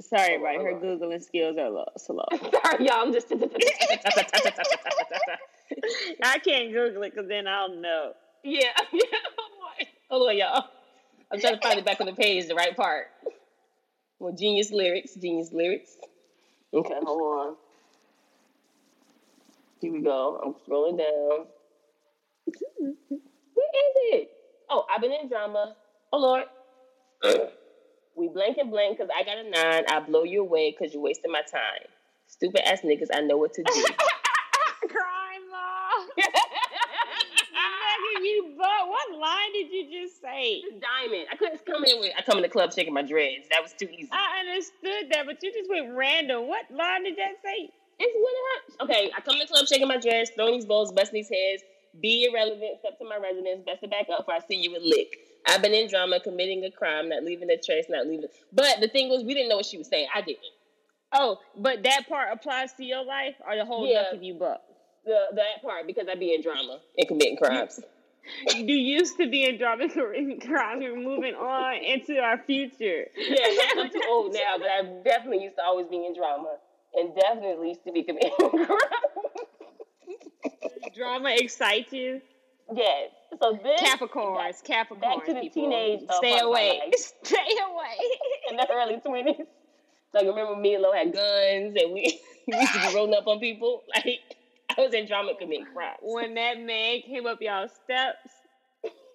[0.00, 0.58] Sorry, everybody.
[0.58, 2.24] Her googling skills are low, slow.
[2.32, 3.02] Sorry, y'all.
[3.02, 3.32] I'm just.
[6.22, 8.12] I can't Google it because then I'll know.
[8.44, 8.68] yeah.
[8.92, 9.00] yeah.
[10.10, 10.64] Hold on, y'all.
[11.32, 13.08] I'm trying to find it back on the page, the right part.
[14.20, 15.96] Well, genius lyrics, genius lyrics.
[16.72, 17.56] Okay, hold on.
[19.80, 20.40] Here we go.
[20.44, 21.46] I'm scrolling down.
[22.78, 24.28] Where is it?
[24.70, 25.76] Oh, I've been in drama.
[26.12, 26.44] Oh Lord.
[28.16, 29.84] we blank and blank because I got a nine.
[29.90, 31.88] I blow you away because you're wasting my time.
[32.28, 33.84] Stupid ass niggas, I know what to do.
[34.88, 36.06] Crime law.
[38.16, 40.62] Megan, you but what line did you just say?
[40.80, 41.26] Diamond.
[41.32, 43.48] I couldn't come in with, I come in the club shaking my dreads.
[43.50, 44.08] That was too easy.
[44.12, 46.48] I understood that, but you just went random.
[46.48, 47.70] What line did that say?
[47.98, 48.82] It's what it.
[48.84, 51.62] Okay, I come in the club shaking my dreads, throwing these bowls, busting these heads,
[52.00, 54.82] be irrelevant, step to my residence, best it back up before I see you with
[54.82, 55.16] lick.
[55.48, 58.26] I've been in drama, committing a crime, not leaving a trace, not leaving.
[58.52, 60.08] But the thing was, we didn't know what she was saying.
[60.14, 60.40] I didn't.
[61.12, 64.10] Oh, but that part applies to your life or the whole Yeah.
[64.12, 64.60] of you buck?
[65.04, 66.80] The that part because I be in drama.
[66.98, 67.80] And committing crimes.
[68.56, 70.82] You used to be in drama and crime.
[70.82, 73.06] You're moving on into our future.
[73.16, 76.56] Yeah, I'm too old now, but I definitely used to always be in drama.
[76.94, 78.66] And definitely used to be committing crime.
[80.94, 82.20] Drama excites you.
[82.74, 83.10] yes.
[83.42, 85.00] So this Capricorns, Capricorns.
[85.00, 85.62] back to the people.
[85.64, 86.92] teenage Stay part of my away.
[87.22, 87.96] Stay away.
[88.50, 89.46] in the early twenties.
[90.16, 93.26] Can remember me and Lo had guns and we, we used to be rolling up
[93.26, 93.82] on people.
[93.94, 94.20] Like,
[94.78, 95.98] I was in drama oh committing crimes.
[96.02, 98.28] when that man came up y'all steps.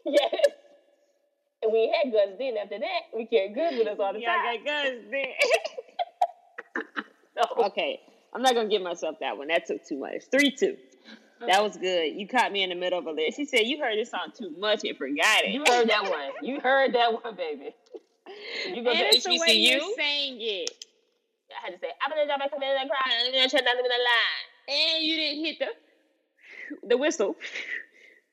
[0.06, 0.34] yes.
[1.62, 2.56] And we had guns then.
[2.58, 4.64] After that, we carried guns with us all the Y'all time.
[4.64, 5.26] got guns then.
[7.38, 8.00] So, okay,
[8.34, 9.48] I'm not gonna give myself that one.
[9.50, 10.24] That took too much.
[10.32, 10.78] Three two.
[11.48, 12.14] That was good.
[12.16, 13.38] You caught me in the middle of a list.
[13.38, 15.50] She said you heard this song too much and forgot it.
[15.52, 16.32] you heard that one.
[16.42, 17.76] You heard that one, baby.
[18.68, 19.72] You go and to it's the way HBCU?
[19.72, 20.86] you're saying it.
[21.52, 23.12] I had to say, I'm gonna and come in and cry.
[23.26, 27.36] I'm gonna try not to the And you didn't hit the the whistle.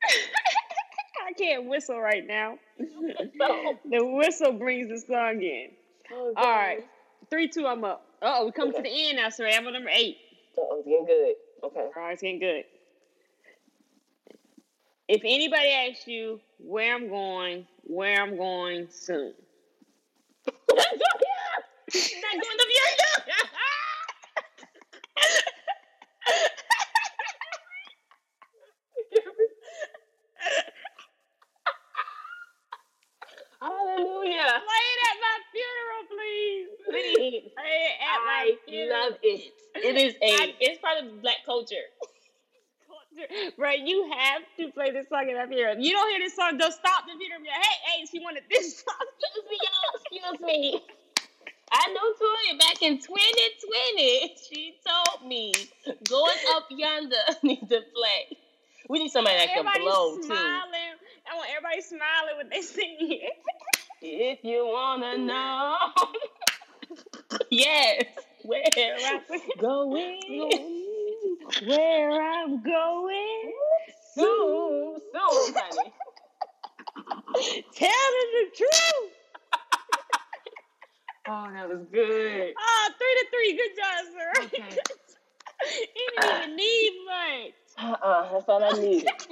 [1.28, 2.58] I can't whistle right now.
[2.78, 5.68] The whistle brings the song in.
[6.12, 6.86] oh, All right.
[7.30, 8.06] Three, two, I'm up.
[8.22, 10.16] Oh, we come to the end now, Sorry, I'm on number eight.
[10.58, 11.34] Oh, it's getting good.
[11.64, 11.90] Okay.
[11.96, 12.64] All right, it's getting good.
[15.08, 19.32] If anybody asks you where I'm going, where I'm going soon.
[20.68, 20.76] Not
[22.32, 23.34] going to Vienna.
[33.60, 34.62] Hallelujah.
[34.66, 36.68] Play it at my funeral, please.
[36.90, 37.50] Please.
[37.56, 39.00] Play it at my I funeral.
[39.00, 39.52] love it.
[39.76, 41.76] It is a, it's part of black culture.
[43.58, 45.74] Right, you have to play this song at my funeral.
[45.76, 47.16] If you don't hear this song, don't stop the.
[47.18, 48.94] Be like, hey, hey, she wanted this song.
[49.20, 50.30] Excuse me, y'all.
[50.30, 50.82] Excuse me.
[51.70, 54.34] I know Toya back in 2020.
[54.48, 55.52] She told me
[56.08, 58.38] going up yonder need to play.
[58.88, 60.22] We need somebody that can blow too.
[60.22, 60.96] smiling.
[61.30, 63.32] I want everybody smiling when they sing it.
[64.00, 65.76] If you wanna know.
[67.50, 68.04] Yes.
[68.44, 69.20] Where I'm
[69.58, 70.77] going
[71.66, 73.52] where I'm going.
[74.14, 75.92] soon, so funny.
[77.74, 79.12] Telling the truth.
[81.30, 82.54] Oh, that was good.
[82.58, 83.52] Ah, three to three.
[83.52, 84.32] Good job, sir.
[84.44, 84.64] Okay.
[85.94, 87.52] you didn't even need much.
[87.76, 88.32] Uh-uh.
[88.32, 89.10] That's all I needed.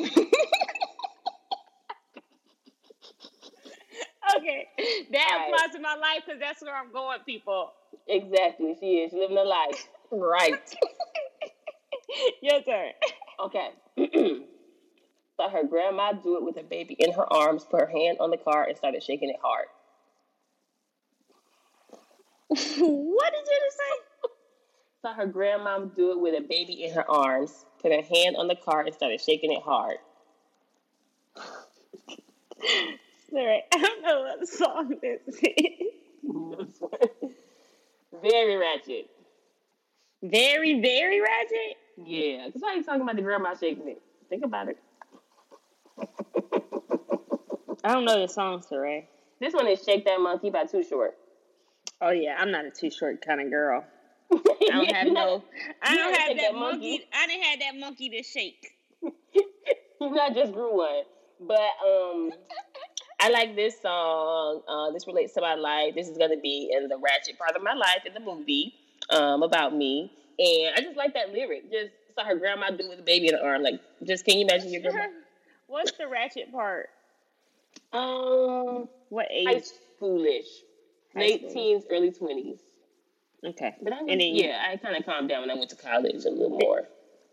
[4.36, 4.68] okay.
[5.10, 7.72] That all applies to my life because that's where I'm going, people.
[8.08, 8.76] Exactly.
[8.78, 9.14] She is.
[9.14, 9.88] Living a life.
[10.10, 10.76] Right.
[12.42, 12.92] Your turn.
[13.40, 13.70] Okay.
[15.36, 18.30] Saw her grandma do it with a baby in her arms, put her hand on
[18.30, 19.66] the car, and started shaking it hard.
[22.48, 24.28] what did you just say?
[25.02, 28.48] Saw her grandma do it with a baby in her arms, put her hand on
[28.48, 29.98] the car, and started shaking it hard.
[33.30, 36.82] Sorry, I don't know what song this is.
[38.22, 39.10] Very ratchet.
[40.22, 41.76] Very, very ratchet.
[42.06, 44.00] Yeah, because why are you talking about the grandma shaking it?
[44.28, 44.78] Think about it.
[47.84, 49.06] I don't know the song, Saray.
[49.40, 51.16] This one is "Shake That Monkey" by Too Short.
[52.00, 53.84] Oh yeah, I'm not a too short kind of girl.
[54.32, 54.38] I
[54.70, 55.42] don't have no.
[55.82, 56.90] I don't have that monkey.
[56.90, 57.08] monkey.
[57.12, 58.76] I didn't have that monkey to shake.
[60.00, 61.02] not just grew one,
[61.40, 62.32] but um,
[63.20, 64.62] I like this song.
[64.68, 65.94] Uh, this relates to my life.
[65.94, 68.74] This is going to be in the ratchet part of my life in the movie
[69.10, 70.12] um, about me.
[70.38, 71.70] And I just like that lyric.
[71.70, 73.62] Just saw her grandma do it with a baby in her arm.
[73.62, 75.06] Like, just can you imagine your grandma?
[75.66, 76.88] What's the ratchet part?
[77.92, 79.64] um, What high age?
[80.00, 80.46] schoolish,
[81.14, 81.52] High late school.
[81.52, 82.58] teens, early twenties.
[83.44, 83.74] Okay.
[83.82, 85.76] But I was, And then yeah, I kind of calmed down when I went to
[85.76, 86.82] college a little more.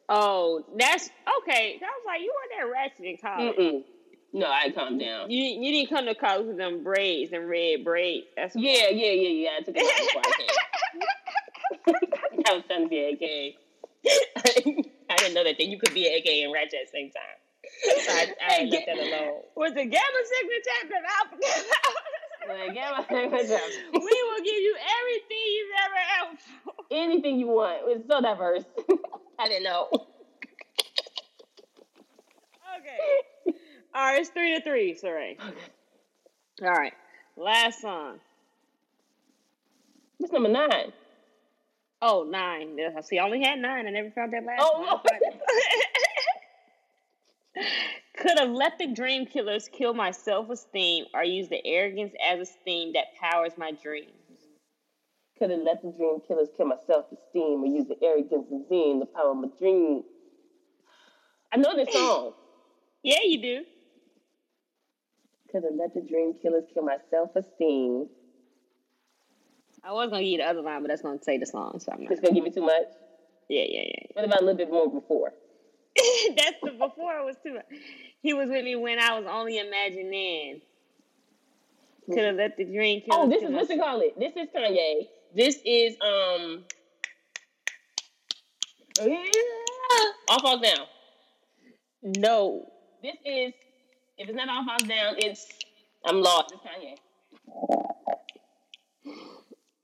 [0.09, 1.09] Oh, that's
[1.41, 1.79] okay.
[1.81, 3.55] I was like, you weren't that ratchet in college.
[3.55, 3.83] Mm-mm.
[4.33, 5.29] No, I calmed down.
[5.31, 8.25] You you didn't come to college with them braids and red braids.
[8.35, 9.49] That's Yeah, yeah, yeah, yeah.
[9.59, 10.47] I took it before I came.
[12.53, 13.55] I was trying to be AK.
[15.09, 15.55] I didn't know that.
[15.57, 17.37] Then you could be an AK and ratchet at the same time.
[18.05, 19.41] So I, I Hey, left get- that alone.
[19.55, 21.37] Was the gamma signature alpha?
[22.45, 23.49] Like, yeah, my favorite
[23.93, 26.73] we will give you everything you've ever asked for.
[26.91, 27.77] Anything you want.
[27.85, 28.63] It's so diverse.
[29.39, 29.87] I didn't know.
[32.79, 33.57] Okay.
[33.95, 35.37] All right, it's three to three, sorry.
[36.61, 36.93] All right.
[37.37, 38.19] Last song.
[40.17, 40.91] What's number nine?
[42.05, 42.77] Oh, nine.
[42.97, 43.17] I see.
[43.17, 43.87] I only had nine.
[43.87, 44.89] I never found that last Oh, one.
[44.89, 45.01] Lord.
[48.17, 52.41] Could have let the dream killers kill my self esteem or use the arrogance as
[52.41, 54.11] a steam that powers my dreams?
[55.39, 58.65] Could have let the dream killers kill my self esteem or use the arrogance and
[58.65, 60.03] zine to power my dream.
[61.53, 62.33] I know this song.
[63.05, 63.65] Yeah, you do.
[65.51, 68.07] Could have let the dream killers kill my self esteem.
[69.85, 71.91] I was gonna give you the other line, but that's gonna take the long, so
[71.91, 72.11] I'm not.
[72.11, 72.87] It's gonna give me too much.
[73.49, 74.05] Yeah, yeah, yeah.
[74.13, 75.33] What about a little bit more before?
[76.37, 77.57] that's the before it was too.
[78.21, 80.61] He was with me when I was only imagining.
[82.07, 83.13] Could have let the dream kill.
[83.21, 84.17] Oh, this is what you call it.
[84.19, 85.07] This is Kanye.
[85.35, 86.65] This is um
[89.01, 89.23] Oh, yeah.
[90.29, 90.85] off falls down.
[92.03, 92.71] No,
[93.01, 93.53] This is
[94.17, 95.47] if it's not all falls down, it's
[96.05, 96.53] I'm lost.
[96.53, 96.95] it's Kanye.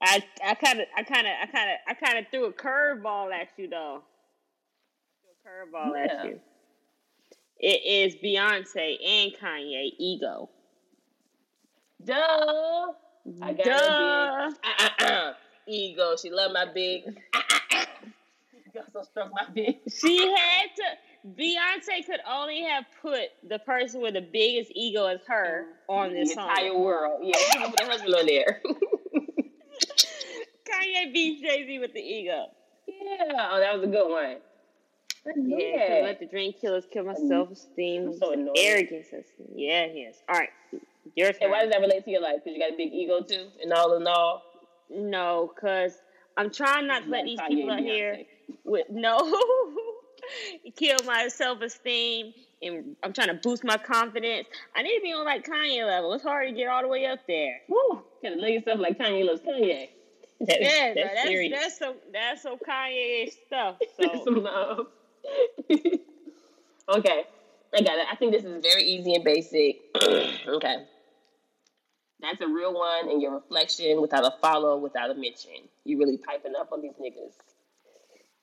[0.02, 2.52] I I kind of I kind of I kind of I kind of threw a
[2.52, 4.02] curveball at you though.
[5.46, 6.12] Curveball Yeah.
[6.20, 6.40] at you.
[7.58, 10.48] It is Beyonce and Kanye ego.
[12.02, 12.14] Duh.
[13.42, 13.74] I got Duh.
[13.78, 15.34] Ah, ah, ah.
[15.68, 16.16] Ego.
[16.16, 17.02] She loved my big.
[18.96, 19.78] Also struck my bitch.
[20.00, 21.28] She had to.
[21.36, 26.28] Beyonce could only have put the person with the biggest ego as her on this
[26.30, 26.48] the song.
[26.50, 27.20] entire world.
[27.24, 28.62] Yeah, She put her husband on there.
[30.72, 32.46] Kanye beats Jay Z with the ego.
[32.86, 33.48] yeah.
[33.50, 34.36] Oh, that was a good one.
[35.36, 36.02] Yeah, that.
[36.04, 37.28] let the drink killers kill my mm-hmm.
[37.28, 38.14] self esteem.
[38.18, 38.34] So.
[38.56, 39.08] Arrogance.
[39.54, 40.16] Yeah, yes.
[40.28, 40.48] All right,
[41.14, 41.42] your turn.
[41.42, 42.36] And why does that relate to your life?
[42.42, 43.48] Because you got a big ego too.
[43.62, 44.42] and all in all,
[44.88, 45.98] No, because
[46.36, 48.20] I'm trying not to let these people out here
[48.64, 49.18] with no
[50.76, 54.48] kill my self esteem, and I'm trying to boost my confidence.
[54.74, 56.14] I need to be on like Kanye level.
[56.14, 57.60] It's hard to get all the way up there.
[57.68, 58.02] Woo!
[58.22, 59.88] Gotta lay yourself like Kanye loves Kanye.
[60.46, 61.60] that Yeah, that's, that's serious.
[61.60, 63.76] that's some that's some Kanye stuff.
[64.00, 64.86] So some love.
[65.70, 67.24] okay,
[67.74, 68.06] I got it.
[68.10, 69.80] I think this is very easy and basic.
[70.48, 70.84] okay.
[72.20, 75.68] That's a real one in your reflection without a follow, without a mention.
[75.84, 77.32] You really piping up on these niggas.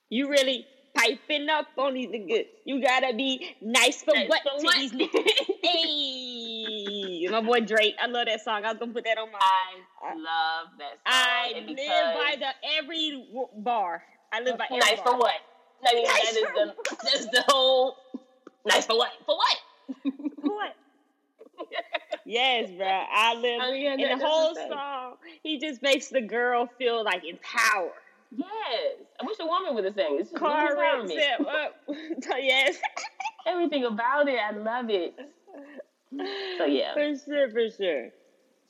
[0.10, 0.66] you really
[0.98, 2.46] piping up on these niggas.
[2.66, 4.76] You gotta be nice for Nice what for to what?
[4.80, 5.52] these niggas.
[5.64, 7.96] hey, my boy Drake.
[8.02, 8.66] I love that song.
[8.66, 9.40] I was gonna put that on my.
[10.04, 11.06] I love that song.
[11.06, 11.78] I live
[12.16, 13.28] by the every
[13.58, 14.04] bar.
[14.34, 15.14] I live by every nice bar.
[15.14, 15.36] for what?
[15.88, 17.98] I mean, Nice that is the that's the whole
[18.66, 19.12] nice for what?
[19.26, 19.58] For what?
[20.42, 20.76] for What?
[22.26, 22.88] yes, bro.
[22.88, 25.14] I live I mean, in the whole song.
[25.44, 27.92] He just makes the girl feel like empowered.
[28.32, 30.18] Yes, I wish a woman would have sang.
[30.20, 31.10] It's just Car empowerment.
[31.10, 31.76] set up.
[32.38, 32.78] yes.
[33.48, 35.16] Everything about it, I love it.
[36.58, 36.94] So yeah.
[36.94, 38.10] For sure, for sure.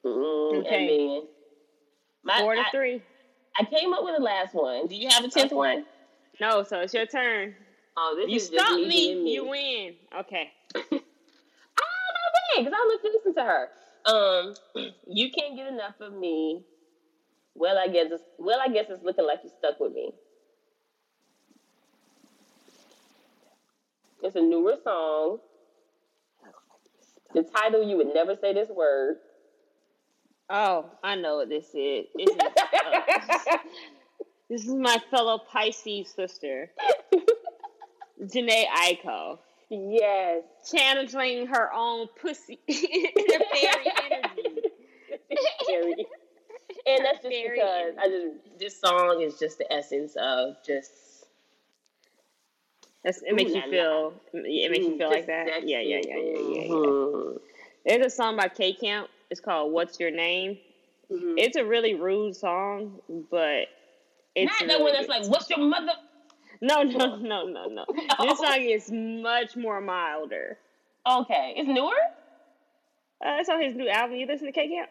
[0.05, 1.22] Mm, okay.
[2.24, 3.03] My, Four to I, three.
[3.60, 4.88] I came up with the last one.
[4.88, 5.86] Do you have a tenth one?
[6.39, 7.55] No, so it's your turn.
[7.95, 9.95] Oh, this you is stop me, me, me, you win.
[10.20, 10.51] Okay.
[10.76, 11.03] oh, no,
[12.58, 13.70] because I look to listen to her.
[14.05, 14.53] Um,
[15.08, 16.64] you can't get enough of me.
[17.58, 20.12] Well, I guess it's, well, I guess it's looking like you stuck with me.
[24.22, 25.39] It's a newer song.
[27.34, 29.18] The title, you would never say this word.
[30.49, 32.05] Oh, I know what this is.
[32.16, 33.58] This is, uh,
[34.49, 36.72] this is my fellow Pisces sister,
[38.22, 39.39] Jhené Aiko.
[39.70, 40.43] Yes.
[40.72, 46.05] Channeling her own pussy fairy energy.
[46.88, 47.93] And that's just fairy because.
[47.99, 50.91] I just this song is just the essence of just
[53.03, 55.65] that's, it makes Ooh, you feel it makes you feel like that.
[55.65, 56.69] Yeah, yeah, yeah, yeah, yeah, yeah.
[56.69, 57.38] Mm-hmm.
[57.85, 59.07] There's a song by K Camp.
[59.29, 60.57] It's called "What's Your Name."
[61.11, 61.35] Mm-hmm.
[61.38, 62.99] It's a really rude song,
[63.31, 63.67] but
[64.35, 65.93] it's not that one that's like "What's your mother."
[66.61, 67.85] No, no, no, no, no.
[68.21, 70.57] This song is much more milder.
[71.09, 71.91] Okay, it's newer.
[73.25, 74.17] Uh, it's on his new album.
[74.17, 74.89] You listen to K Camp?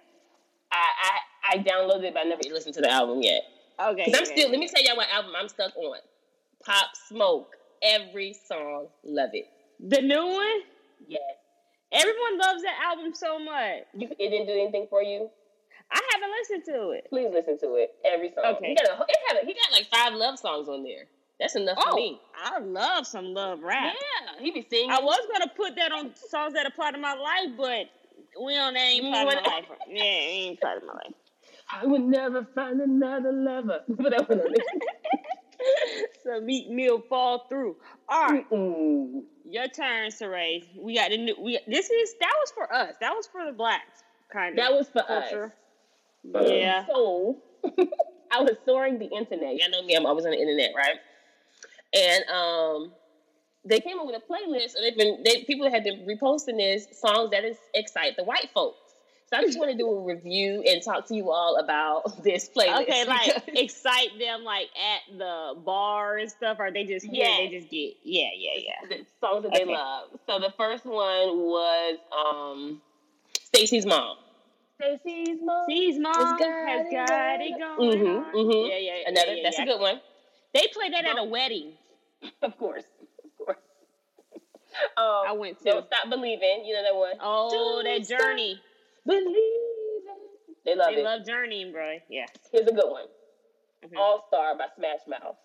[0.72, 1.16] I, I
[1.49, 3.42] I downloaded it, but I never listened to the album yet.
[3.80, 4.05] Okay.
[4.07, 4.51] Because I'm still.
[4.51, 5.99] Let me tell y'all what album I'm stuck on.
[6.64, 7.57] Pop Smoke.
[7.82, 9.49] Every song, love it.
[9.80, 10.61] The new one.
[11.07, 11.20] Yes.
[11.92, 13.84] Everyone loves that album so much.
[13.94, 15.28] You, it didn't do anything for you.
[15.90, 17.07] I haven't listened to it.
[17.11, 17.94] Please listen to it.
[18.05, 18.57] Every song.
[18.57, 18.68] Okay.
[18.68, 21.05] He got, a, it had a, he got like five love songs on there.
[21.38, 22.20] That's enough oh, for me.
[22.42, 23.94] I love some love rap.
[23.94, 24.90] Yeah, he be singing.
[24.90, 27.90] I was gonna put that on songs that apply to my life, but
[28.42, 29.64] we don't that ain't part of my life.
[29.86, 31.14] Yeah, it ain't part of my life.
[31.71, 33.81] I would never find another lover.
[33.97, 34.55] Put that one on
[36.23, 37.77] so Meek Mill fall through.
[38.09, 38.49] All right.
[38.51, 39.23] Mm-mm.
[39.45, 40.62] Your turn, Saray.
[40.77, 42.95] We got the new we this is that was for us.
[43.01, 44.03] That was for the blacks,
[44.33, 44.64] kind of.
[44.64, 45.55] That was for culture.
[46.35, 46.49] us.
[46.49, 46.85] Yeah.
[46.87, 47.39] So
[48.33, 49.57] I was soaring the internet.
[49.57, 50.99] Y'all know me, I'm always on the internet, right?
[51.95, 52.93] And um
[53.69, 56.87] they came up with a playlist and they've been they people have been reposting this
[56.93, 58.86] songs that is excite the white folks.
[59.29, 62.49] So I just want to do a review and talk to you all about this
[62.49, 62.83] playlist.
[62.83, 67.49] Okay, like excite them like at the bar and stuff, or they just yeah, they
[67.49, 68.89] just get yeah, yeah, yeah.
[68.89, 69.64] The songs that okay.
[69.64, 70.11] they love.
[70.27, 72.81] So the first one was um
[73.43, 74.16] Stacy's mom.
[74.81, 75.64] Stacy's mom.
[75.64, 77.99] Stacy's mom has got, has got it going.
[77.99, 78.70] Mm-hmm, mm-hmm.
[78.70, 79.64] Yeah, yeah, Another yeah, yeah, that's yeah.
[79.64, 80.01] a good one.
[80.55, 81.72] They play that at a wedding.
[82.43, 82.85] Of course.
[83.24, 83.59] Of course.
[84.97, 85.64] Um, I went to.
[85.64, 86.64] Don't stop believing.
[86.64, 87.14] You know that one.
[87.20, 88.61] Oh, Don't that journey.
[89.07, 90.03] Believe
[90.65, 90.97] They love they it.
[90.97, 91.99] They love Journey, bro.
[92.11, 92.27] Yeah.
[92.53, 93.07] Here's a good one.
[93.85, 93.97] Mm-hmm.
[93.97, 95.37] All Star by Smash Mouth.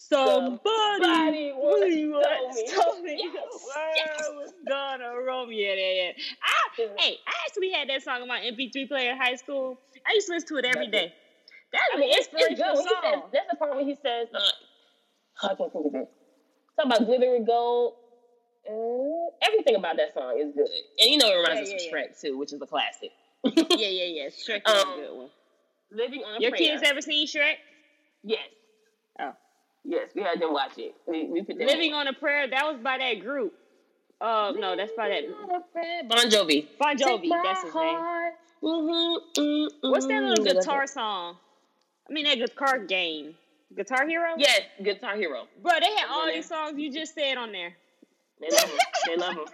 [0.00, 0.62] Somebody,
[1.02, 4.22] Somebody once told me yes.
[4.22, 5.50] world was gonna roam.
[5.50, 6.12] Yeah, yeah, yeah.
[6.44, 9.76] I, hey, I actually had that song on my MP3 player in high school.
[10.06, 11.12] I used to listen to it every day.
[11.72, 12.76] That's I mean, it's, it's good.
[12.76, 14.40] When he says, that's the part where he says, uh,
[15.42, 16.08] I can't think of it.
[16.76, 17.94] Talking about glitter and gold.
[18.68, 21.88] Uh, everything about that song is good, and you know it reminds yeah, us yeah,
[21.88, 22.30] of Shrek yeah.
[22.30, 23.10] too, which is a classic.
[23.44, 24.26] yeah, yeah, yeah.
[24.26, 25.30] Shrek is um, a good one.
[25.90, 26.78] Living on a Your prayer.
[26.78, 27.54] kids ever seen Shrek?
[28.22, 28.40] Yes.
[29.20, 29.32] Oh.
[29.84, 30.94] Yes, we had them watch it.
[31.06, 32.48] We, we Living on a prayer.
[32.48, 33.54] That was by that group.
[34.20, 36.08] Oh uh, no, that's by that.
[36.08, 36.66] Bon Jovi.
[36.78, 37.30] Bon Jovi.
[37.42, 37.98] That's his name.
[38.62, 39.90] Mm-hmm, mm-hmm.
[39.90, 41.36] What's that little guitar song?
[42.08, 43.34] I mean, that guitar game.
[43.76, 44.34] Guitar Hero?
[44.36, 45.46] Yes, Guitar Hero.
[45.62, 47.76] Bro, they had all these songs you just said on there.
[48.40, 48.78] They love him.
[49.06, 49.44] they love him.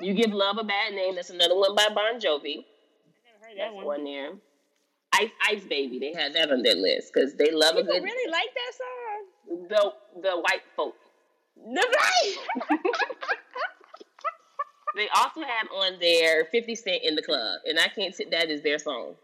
[0.00, 1.14] You give love a bad name.
[1.14, 2.58] That's another one by Bon Jovi.
[2.58, 3.84] I never heard that That's one.
[3.84, 4.30] one there.
[5.12, 5.98] Ice Ice Baby.
[5.98, 8.04] They had that on their list because they love People a good.
[8.04, 9.68] Really like that song.
[9.68, 10.94] The the white folk.
[11.56, 12.36] The right.
[14.96, 18.50] they also had on there Fifty Cent in the club, and I can't sit that
[18.50, 19.14] is their song.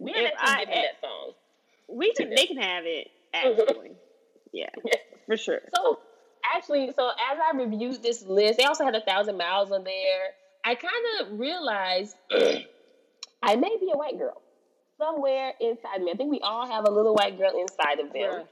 [0.00, 1.32] We have to give them that song.
[1.88, 2.30] We can.
[2.30, 3.08] They can have it.
[3.32, 3.92] Actually,
[4.52, 4.70] yeah,
[5.26, 5.60] for sure.
[5.74, 5.98] So
[6.54, 10.32] actually, so as I reviewed this list, they also had a thousand miles on there.
[10.64, 12.16] I kind of realized
[13.42, 14.40] I may be a white girl
[14.98, 16.10] somewhere inside me.
[16.12, 18.44] I think we all have a little white girl inside of them.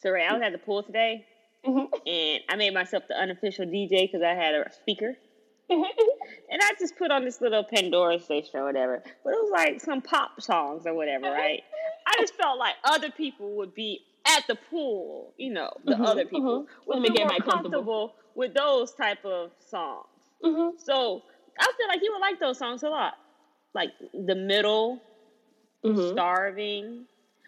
[0.00, 1.24] Sorry, I was at the pool today,
[1.66, 1.86] mm-hmm.
[2.06, 5.14] and I made myself the unofficial DJ because I had a speaker.
[5.70, 9.02] and I just put on this little Pandora station or whatever.
[9.24, 11.62] But it was like some pop songs or whatever, right?
[12.06, 16.02] I just felt like other people would be at the pool, you know, the mm-hmm,
[16.02, 17.02] other people mm-hmm.
[17.02, 20.06] would feel more comfortable with those type of songs.
[20.44, 20.76] Mm-hmm.
[20.78, 21.22] So
[21.58, 23.14] I feel like you would like those songs a lot,
[23.74, 25.02] like the middle,
[25.84, 26.12] mm-hmm.
[26.12, 27.04] starving.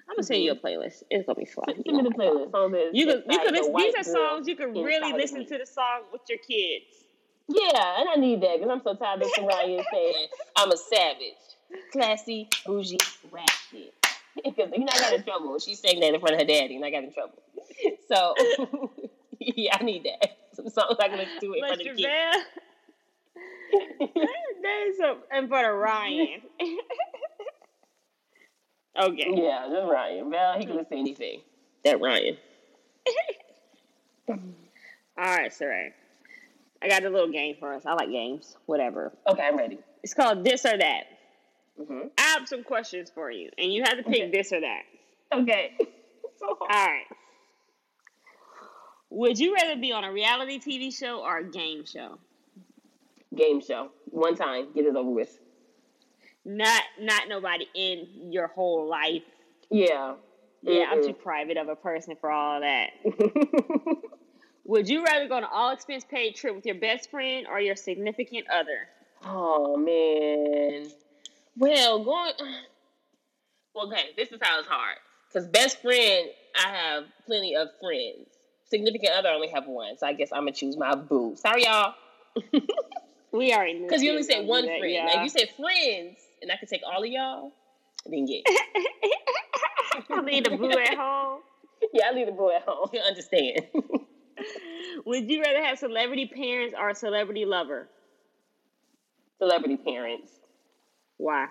[0.09, 0.66] I'm gonna send you a mm-hmm.
[0.66, 1.03] playlist.
[1.11, 1.64] It's gonna be fun.
[1.66, 2.53] Send me the playlist.
[2.53, 5.66] So you could, you could listen, these are songs you could really listen to the
[5.66, 7.05] song with your kids.
[7.49, 11.35] Yeah, and I need that because I'm so tired of Soraya saying I'm a savage.
[11.93, 12.99] classy, bougie,
[13.31, 13.95] ratchet.
[14.45, 15.59] Because you know I got in trouble.
[15.59, 17.39] She's saying that in front of her daddy, and I got in trouble.
[18.09, 18.35] So
[19.41, 20.37] yeah, I need that.
[20.53, 22.03] Some songs I can listen to in front of the kids.
[24.62, 26.43] There's a in front of Ryan.
[29.01, 29.32] okay.
[29.35, 30.30] Yeah, just Ryan.
[30.30, 31.41] Well, he can listen to anything.
[31.85, 32.37] That Ryan.
[34.28, 34.37] All
[35.16, 35.93] right, Saray.
[36.82, 37.87] I got a little game for us.
[37.87, 38.57] I like games.
[38.66, 39.12] Whatever.
[39.26, 39.78] Okay, I'm ready.
[40.03, 41.05] It's called this or that.
[41.81, 42.09] Mm-hmm.
[42.18, 44.31] I have some questions for you, and you have to pick Okay.
[44.31, 44.83] this or that.
[45.33, 45.72] Okay.
[46.39, 47.05] so All right.
[49.11, 52.18] Would you rather be on a reality TV show or a game show?
[53.35, 53.91] Game show.
[54.07, 55.39] One time, get it over with.
[56.45, 59.22] Not not nobody in your whole life.
[59.70, 60.14] Yeah.
[60.62, 61.07] Yeah, I'm Mm-mm.
[61.09, 62.91] too private of a person for all that.
[64.64, 67.61] Would you rather go on an all expense paid trip with your best friend or
[67.61, 68.89] your significant other?
[69.27, 70.87] oh man.
[71.57, 72.33] Well, going.
[73.75, 74.99] Well, Okay, this is how it's hard.
[75.29, 76.29] Because best friend,
[76.65, 78.29] I have plenty of friends.
[78.67, 79.99] Significant other, I only have one.
[79.99, 81.35] So I guess I'm gonna choose my boo.
[81.37, 81.95] Sorry, y'all.
[83.33, 84.95] We already knew Because you only said one that, friend.
[84.95, 85.07] yeah.
[85.13, 87.51] Now you said friends, and I could take all of y'all.
[88.07, 88.45] I didn't get.
[90.09, 91.41] I need a boo at home.
[91.93, 92.91] yeah, I leave the boo at home.
[92.93, 93.59] You understand?
[95.05, 97.89] Would you rather have celebrity parents or a celebrity lover?
[99.39, 100.31] Celebrity parents.
[101.17, 101.47] Why?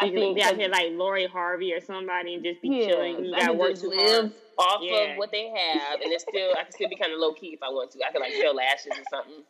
[0.00, 2.62] I So you can think be out here like Lori Harvey or somebody and just
[2.62, 3.24] be Yeah, chilling.
[3.24, 4.32] You gotta work too live hard.
[4.58, 5.12] off Yeah.
[5.12, 7.48] of what they have, and it's still I can still be kind of low key
[7.48, 7.98] if I want to.
[8.06, 9.42] I could like sell lashes or something,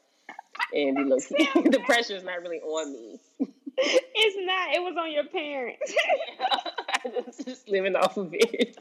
[0.73, 1.37] and be low key.
[1.71, 3.21] the pressure is not really on me.
[3.79, 4.75] It's not.
[4.75, 5.95] It was on your parents.
[7.05, 8.75] I'm just, just living off of it.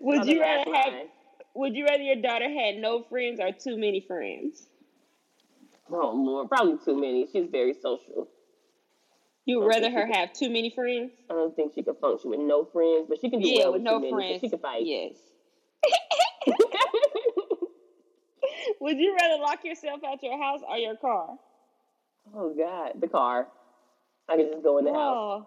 [0.00, 0.92] Would you rather have?
[0.94, 1.06] line.
[1.54, 4.66] Would you rather your daughter had no friends or too many friends?
[5.90, 7.26] Oh Lord, probably too many.
[7.30, 8.28] She's very social.
[9.46, 11.12] You would rather her have too many friends?
[11.30, 13.72] I don't think she could function with no friends, but she can do Yeah, well
[13.74, 14.40] with with no too many, 'cause friends.
[14.40, 14.84] She could fight.
[14.84, 15.12] Yes.
[18.80, 21.38] Would you rather lock yourself out your house or your car?
[22.34, 23.46] oh God, the car.
[24.28, 25.16] I can just go in the house.
[25.16, 25.46] Oh.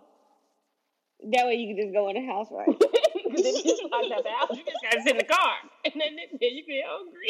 [1.34, 2.68] That way you can just go in the house, right?
[3.30, 5.54] Because if you just locked out the house, you just gotta sit in the car,
[5.86, 7.28] and then then you get hungry.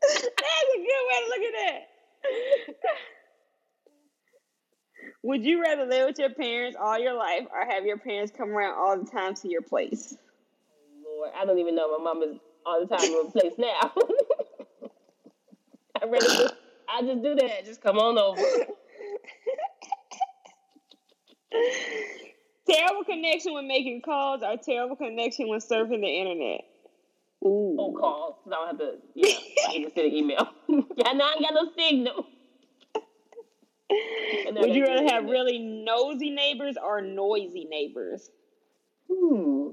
[0.00, 1.80] That's a good way to look at that.
[5.22, 8.50] Would you rather live with your parents all your life or have your parents come
[8.50, 10.16] around all the time to your place?
[11.04, 13.92] Lord, I don't even know my mama's all the time in a place now.
[16.02, 16.54] I rather just,
[16.88, 17.64] I just do that.
[17.64, 18.42] Just come on over.
[22.68, 26.62] terrible connection when making calls or terrible connection when surfing the internet?
[27.44, 27.74] Ooh.
[27.76, 28.36] Phone calls.
[28.46, 28.94] I don't have to.
[29.14, 29.36] Yeah,
[29.68, 30.48] I can send an email.
[30.68, 32.26] yeah, no, I ain't got no signal.
[34.56, 38.30] Would you rather have really nosy neighbors or noisy neighbors?
[39.10, 39.68] Hmm.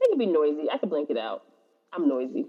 [0.00, 0.68] They can be noisy.
[0.72, 1.42] I could blank it out.
[1.92, 2.46] I'm noisy.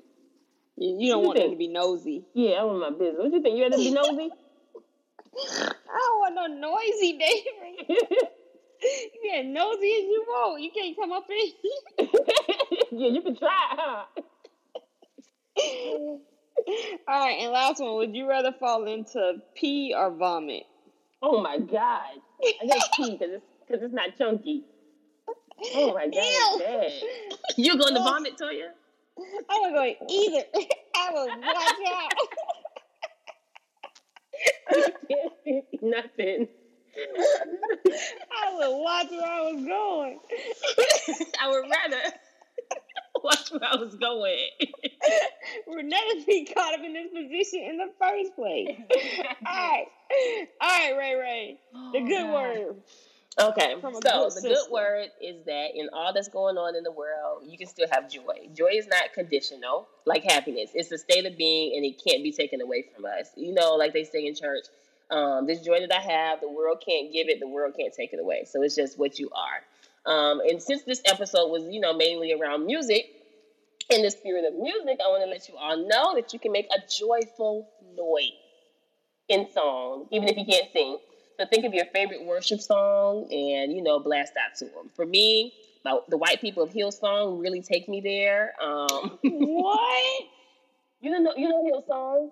[0.77, 2.25] You, you don't What want you them to be nosy.
[2.33, 3.17] Yeah, I want my business.
[3.17, 3.57] What do you think?
[3.57, 4.29] You rather be nosy?
[5.59, 8.17] I don't want no noisy neighbors.
[8.81, 10.61] You get nosy as you want.
[10.61, 12.07] You can't come up in
[12.91, 14.03] yeah, you can try, huh?
[17.07, 17.95] All right, and last one.
[17.95, 20.63] Would you rather fall into pee or vomit?
[21.21, 22.21] Oh my god.
[22.41, 24.63] I gotta pee because it's because it's not chunky.
[25.75, 26.91] Oh my god.
[27.57, 28.69] You going to vomit, Toya?
[29.49, 30.43] I would go either.
[30.95, 32.13] I would watch out.
[35.81, 36.47] Nothing.
[38.31, 40.19] I would watch where I was going.
[41.41, 42.13] I would rather
[43.23, 44.37] watch where I was going.
[45.67, 48.77] We'd never be caught up in this position in the first place.
[49.45, 49.85] All right,
[50.61, 51.59] all right, Ray Ray.
[51.93, 52.75] The good Oh, word.
[53.39, 56.91] Okay, so good the good word is that in all that's going on in the
[56.91, 58.49] world, you can still have joy.
[58.53, 60.71] Joy is not conditional, like happiness.
[60.73, 63.29] It's a state of being, and it can't be taken away from us.
[63.37, 64.65] You know, like they say in church,
[65.11, 68.11] um, this joy that I have, the world can't give it, the world can't take
[68.13, 68.43] it away.
[68.45, 69.61] So it's just what you are.
[70.05, 73.05] Um, and since this episode was, you know, mainly around music,
[73.89, 76.51] in the spirit of music, I want to let you all know that you can
[76.51, 78.31] make a joyful noise
[79.27, 80.97] in song, even if you can't sing.
[81.39, 84.89] So think of your favorite worship song and, you know, blast out to them.
[84.95, 85.53] For me,
[85.85, 88.53] my, the White People of Hillsong really take me there.
[88.61, 90.25] Um, What?
[91.01, 92.31] you don't know, you know Hillsong?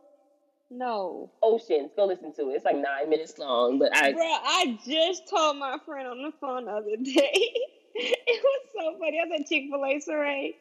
[0.69, 1.31] No.
[1.41, 1.91] Oceans.
[1.95, 2.55] Go listen to it.
[2.55, 6.31] It's like nine minutes long, but I Bruh, I just told my friend on the
[6.41, 7.31] phone the other day.
[7.95, 9.19] it was so funny.
[9.19, 10.53] I was at Chick fil A, Saray,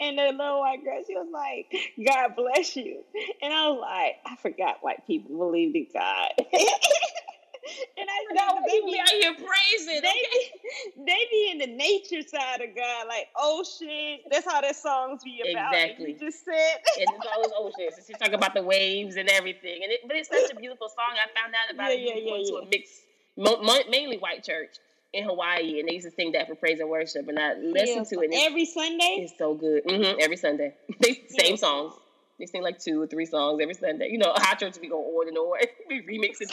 [0.00, 1.72] and the little white girl, she was like,
[2.04, 3.02] God bless you.
[3.40, 6.32] And I was like, I forgot white people believed in God.
[7.98, 10.02] and I know they be out here praising.
[10.02, 14.18] They, be, they be in the nature side of God, like ocean.
[14.30, 15.74] That's how their songs be about.
[15.74, 16.16] Exactly.
[16.18, 16.76] Just said.
[17.00, 18.06] and it's always oceans.
[18.06, 19.82] She's talking about the waves and everything.
[19.82, 21.16] And it, but it's such a beautiful song.
[21.16, 24.76] I found out about yeah, it yeah, going yeah, to a mixed, mainly white church
[25.14, 27.28] in Hawaii, and they used to sing that for praise and worship.
[27.28, 29.18] And I listened to it every Sunday.
[29.20, 29.84] It's so good.
[29.84, 31.94] Mm-hmm, every Sunday, they same songs.
[32.38, 34.08] They sing like two or three songs every Sunday.
[34.10, 35.58] You know, hot church we go on and on.
[35.88, 36.50] we remix it.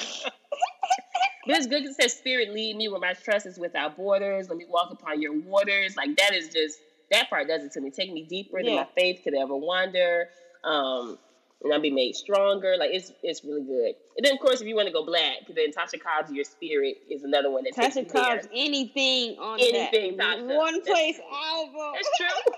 [1.48, 4.50] But it's good because it says, Spirit, lead me where my trust is without borders.
[4.50, 5.96] Let me walk upon your waters.
[5.96, 6.80] Like, that is just,
[7.12, 7.92] that part does it to me.
[7.92, 8.66] Take me deeper yeah.
[8.66, 10.30] than my faith could ever wander.
[10.64, 11.18] Um,
[11.64, 12.76] and I'll be made stronger.
[12.78, 13.94] Like it's it's really good.
[14.18, 16.98] And then of course if you want to go black, then Tasha Cobbs Your Spirit
[17.10, 20.40] is another one that Tasha Cobbs anything on anything that.
[20.40, 20.58] Tasha.
[20.58, 21.94] One place album.
[21.94, 22.54] That's true.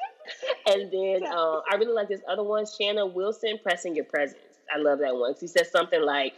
[0.74, 4.40] and then uh, I really like this other one, Shanna Wilson, Pressing Your Presence.
[4.74, 5.34] I love that one.
[5.38, 6.34] She says something like,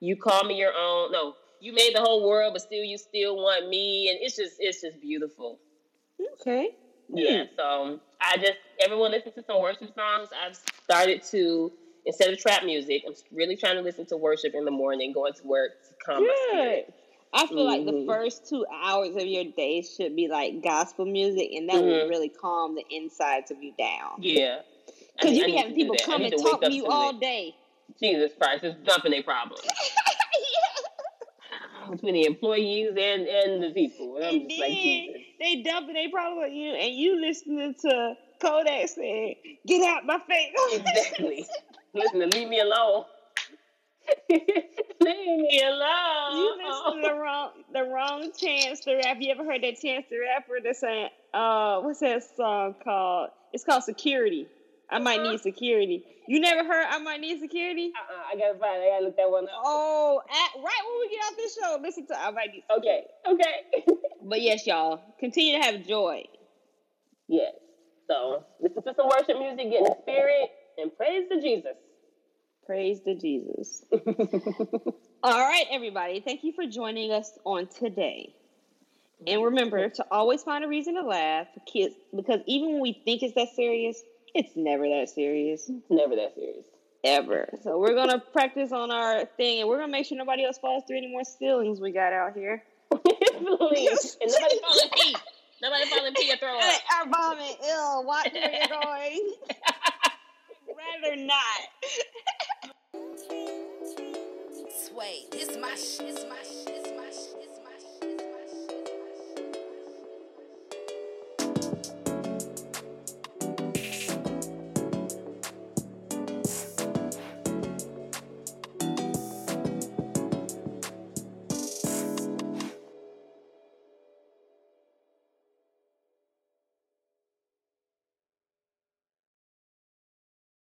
[0.00, 1.10] You call me your own.
[1.12, 4.10] No, you made the whole world, but still you still want me.
[4.10, 5.58] And it's just it's just beautiful.
[6.40, 6.70] Okay.
[7.08, 7.44] Yeah.
[7.56, 10.28] So I just everyone listens to some worship songs.
[10.44, 11.72] I've started to
[12.04, 15.34] instead of trap music, I'm really trying to listen to worship in the morning, going
[15.34, 16.28] to work to calm Good.
[16.28, 16.94] my spirit.
[17.34, 17.66] I feel mm-hmm.
[17.66, 18.08] like the mm-hmm.
[18.08, 21.86] first two hours of your day should be like gospel music, and that mm-hmm.
[21.86, 24.20] will really calm the insides of you down.
[24.20, 24.60] Yeah,
[25.18, 27.54] because you be having people come and talk to you all day.
[28.00, 29.62] Jesus Christ, it's dumping their problems.
[31.90, 34.16] Between the employees and, and the people.
[34.16, 38.88] And, and then like, they dumping their problems on you, and you listening to Kodak
[38.88, 41.46] saying, "Get out my face." exactly.
[41.94, 43.04] Listen, leave me alone.
[44.30, 44.46] Leave
[45.00, 46.36] me alone.
[46.36, 49.16] You listen to the wrong the wrong Chance the Rap.
[49.18, 53.30] You ever heard that Chance the Rapper that's saying, uh, what's that song called?
[53.52, 54.46] It's called Security.
[54.90, 55.38] I might need uh-huh.
[55.38, 56.04] security.
[56.28, 57.92] You never heard I might need security?
[57.94, 58.86] Uh-uh, I gotta find it.
[58.86, 59.62] I gotta look that one up.
[59.64, 63.04] Oh, at, right when we get off this show, listen to I might need security.
[63.26, 63.96] Okay, okay.
[64.22, 66.24] but yes, y'all, continue to have joy.
[67.28, 67.52] Yes.
[68.08, 71.76] So listen to some worship music, get in the spirit, and praise to Jesus.
[72.64, 73.84] Praise to Jesus.
[75.22, 76.20] All right, everybody.
[76.20, 78.34] Thank you for joining us on today.
[79.26, 83.00] And remember to always find a reason to laugh for kids because even when we
[83.04, 84.02] think it's that serious,
[84.44, 85.68] it's never that serious.
[85.68, 86.66] It's never that serious.
[87.04, 87.48] Ever.
[87.62, 90.84] So we're gonna practice on our thing and we're gonna make sure nobody else falls
[90.86, 92.62] through any more ceilings we got out here.
[92.90, 94.16] Please.
[94.20, 95.16] and nobody fall in pee.
[95.62, 96.74] Nobody fall in pee or throw up.
[96.98, 97.56] Our vomit.
[97.66, 98.04] Ill.
[98.04, 99.34] Watch where you're going.
[100.68, 101.68] Rather not.
[104.70, 106.85] Sway, this my shit, this my shit, this my shit.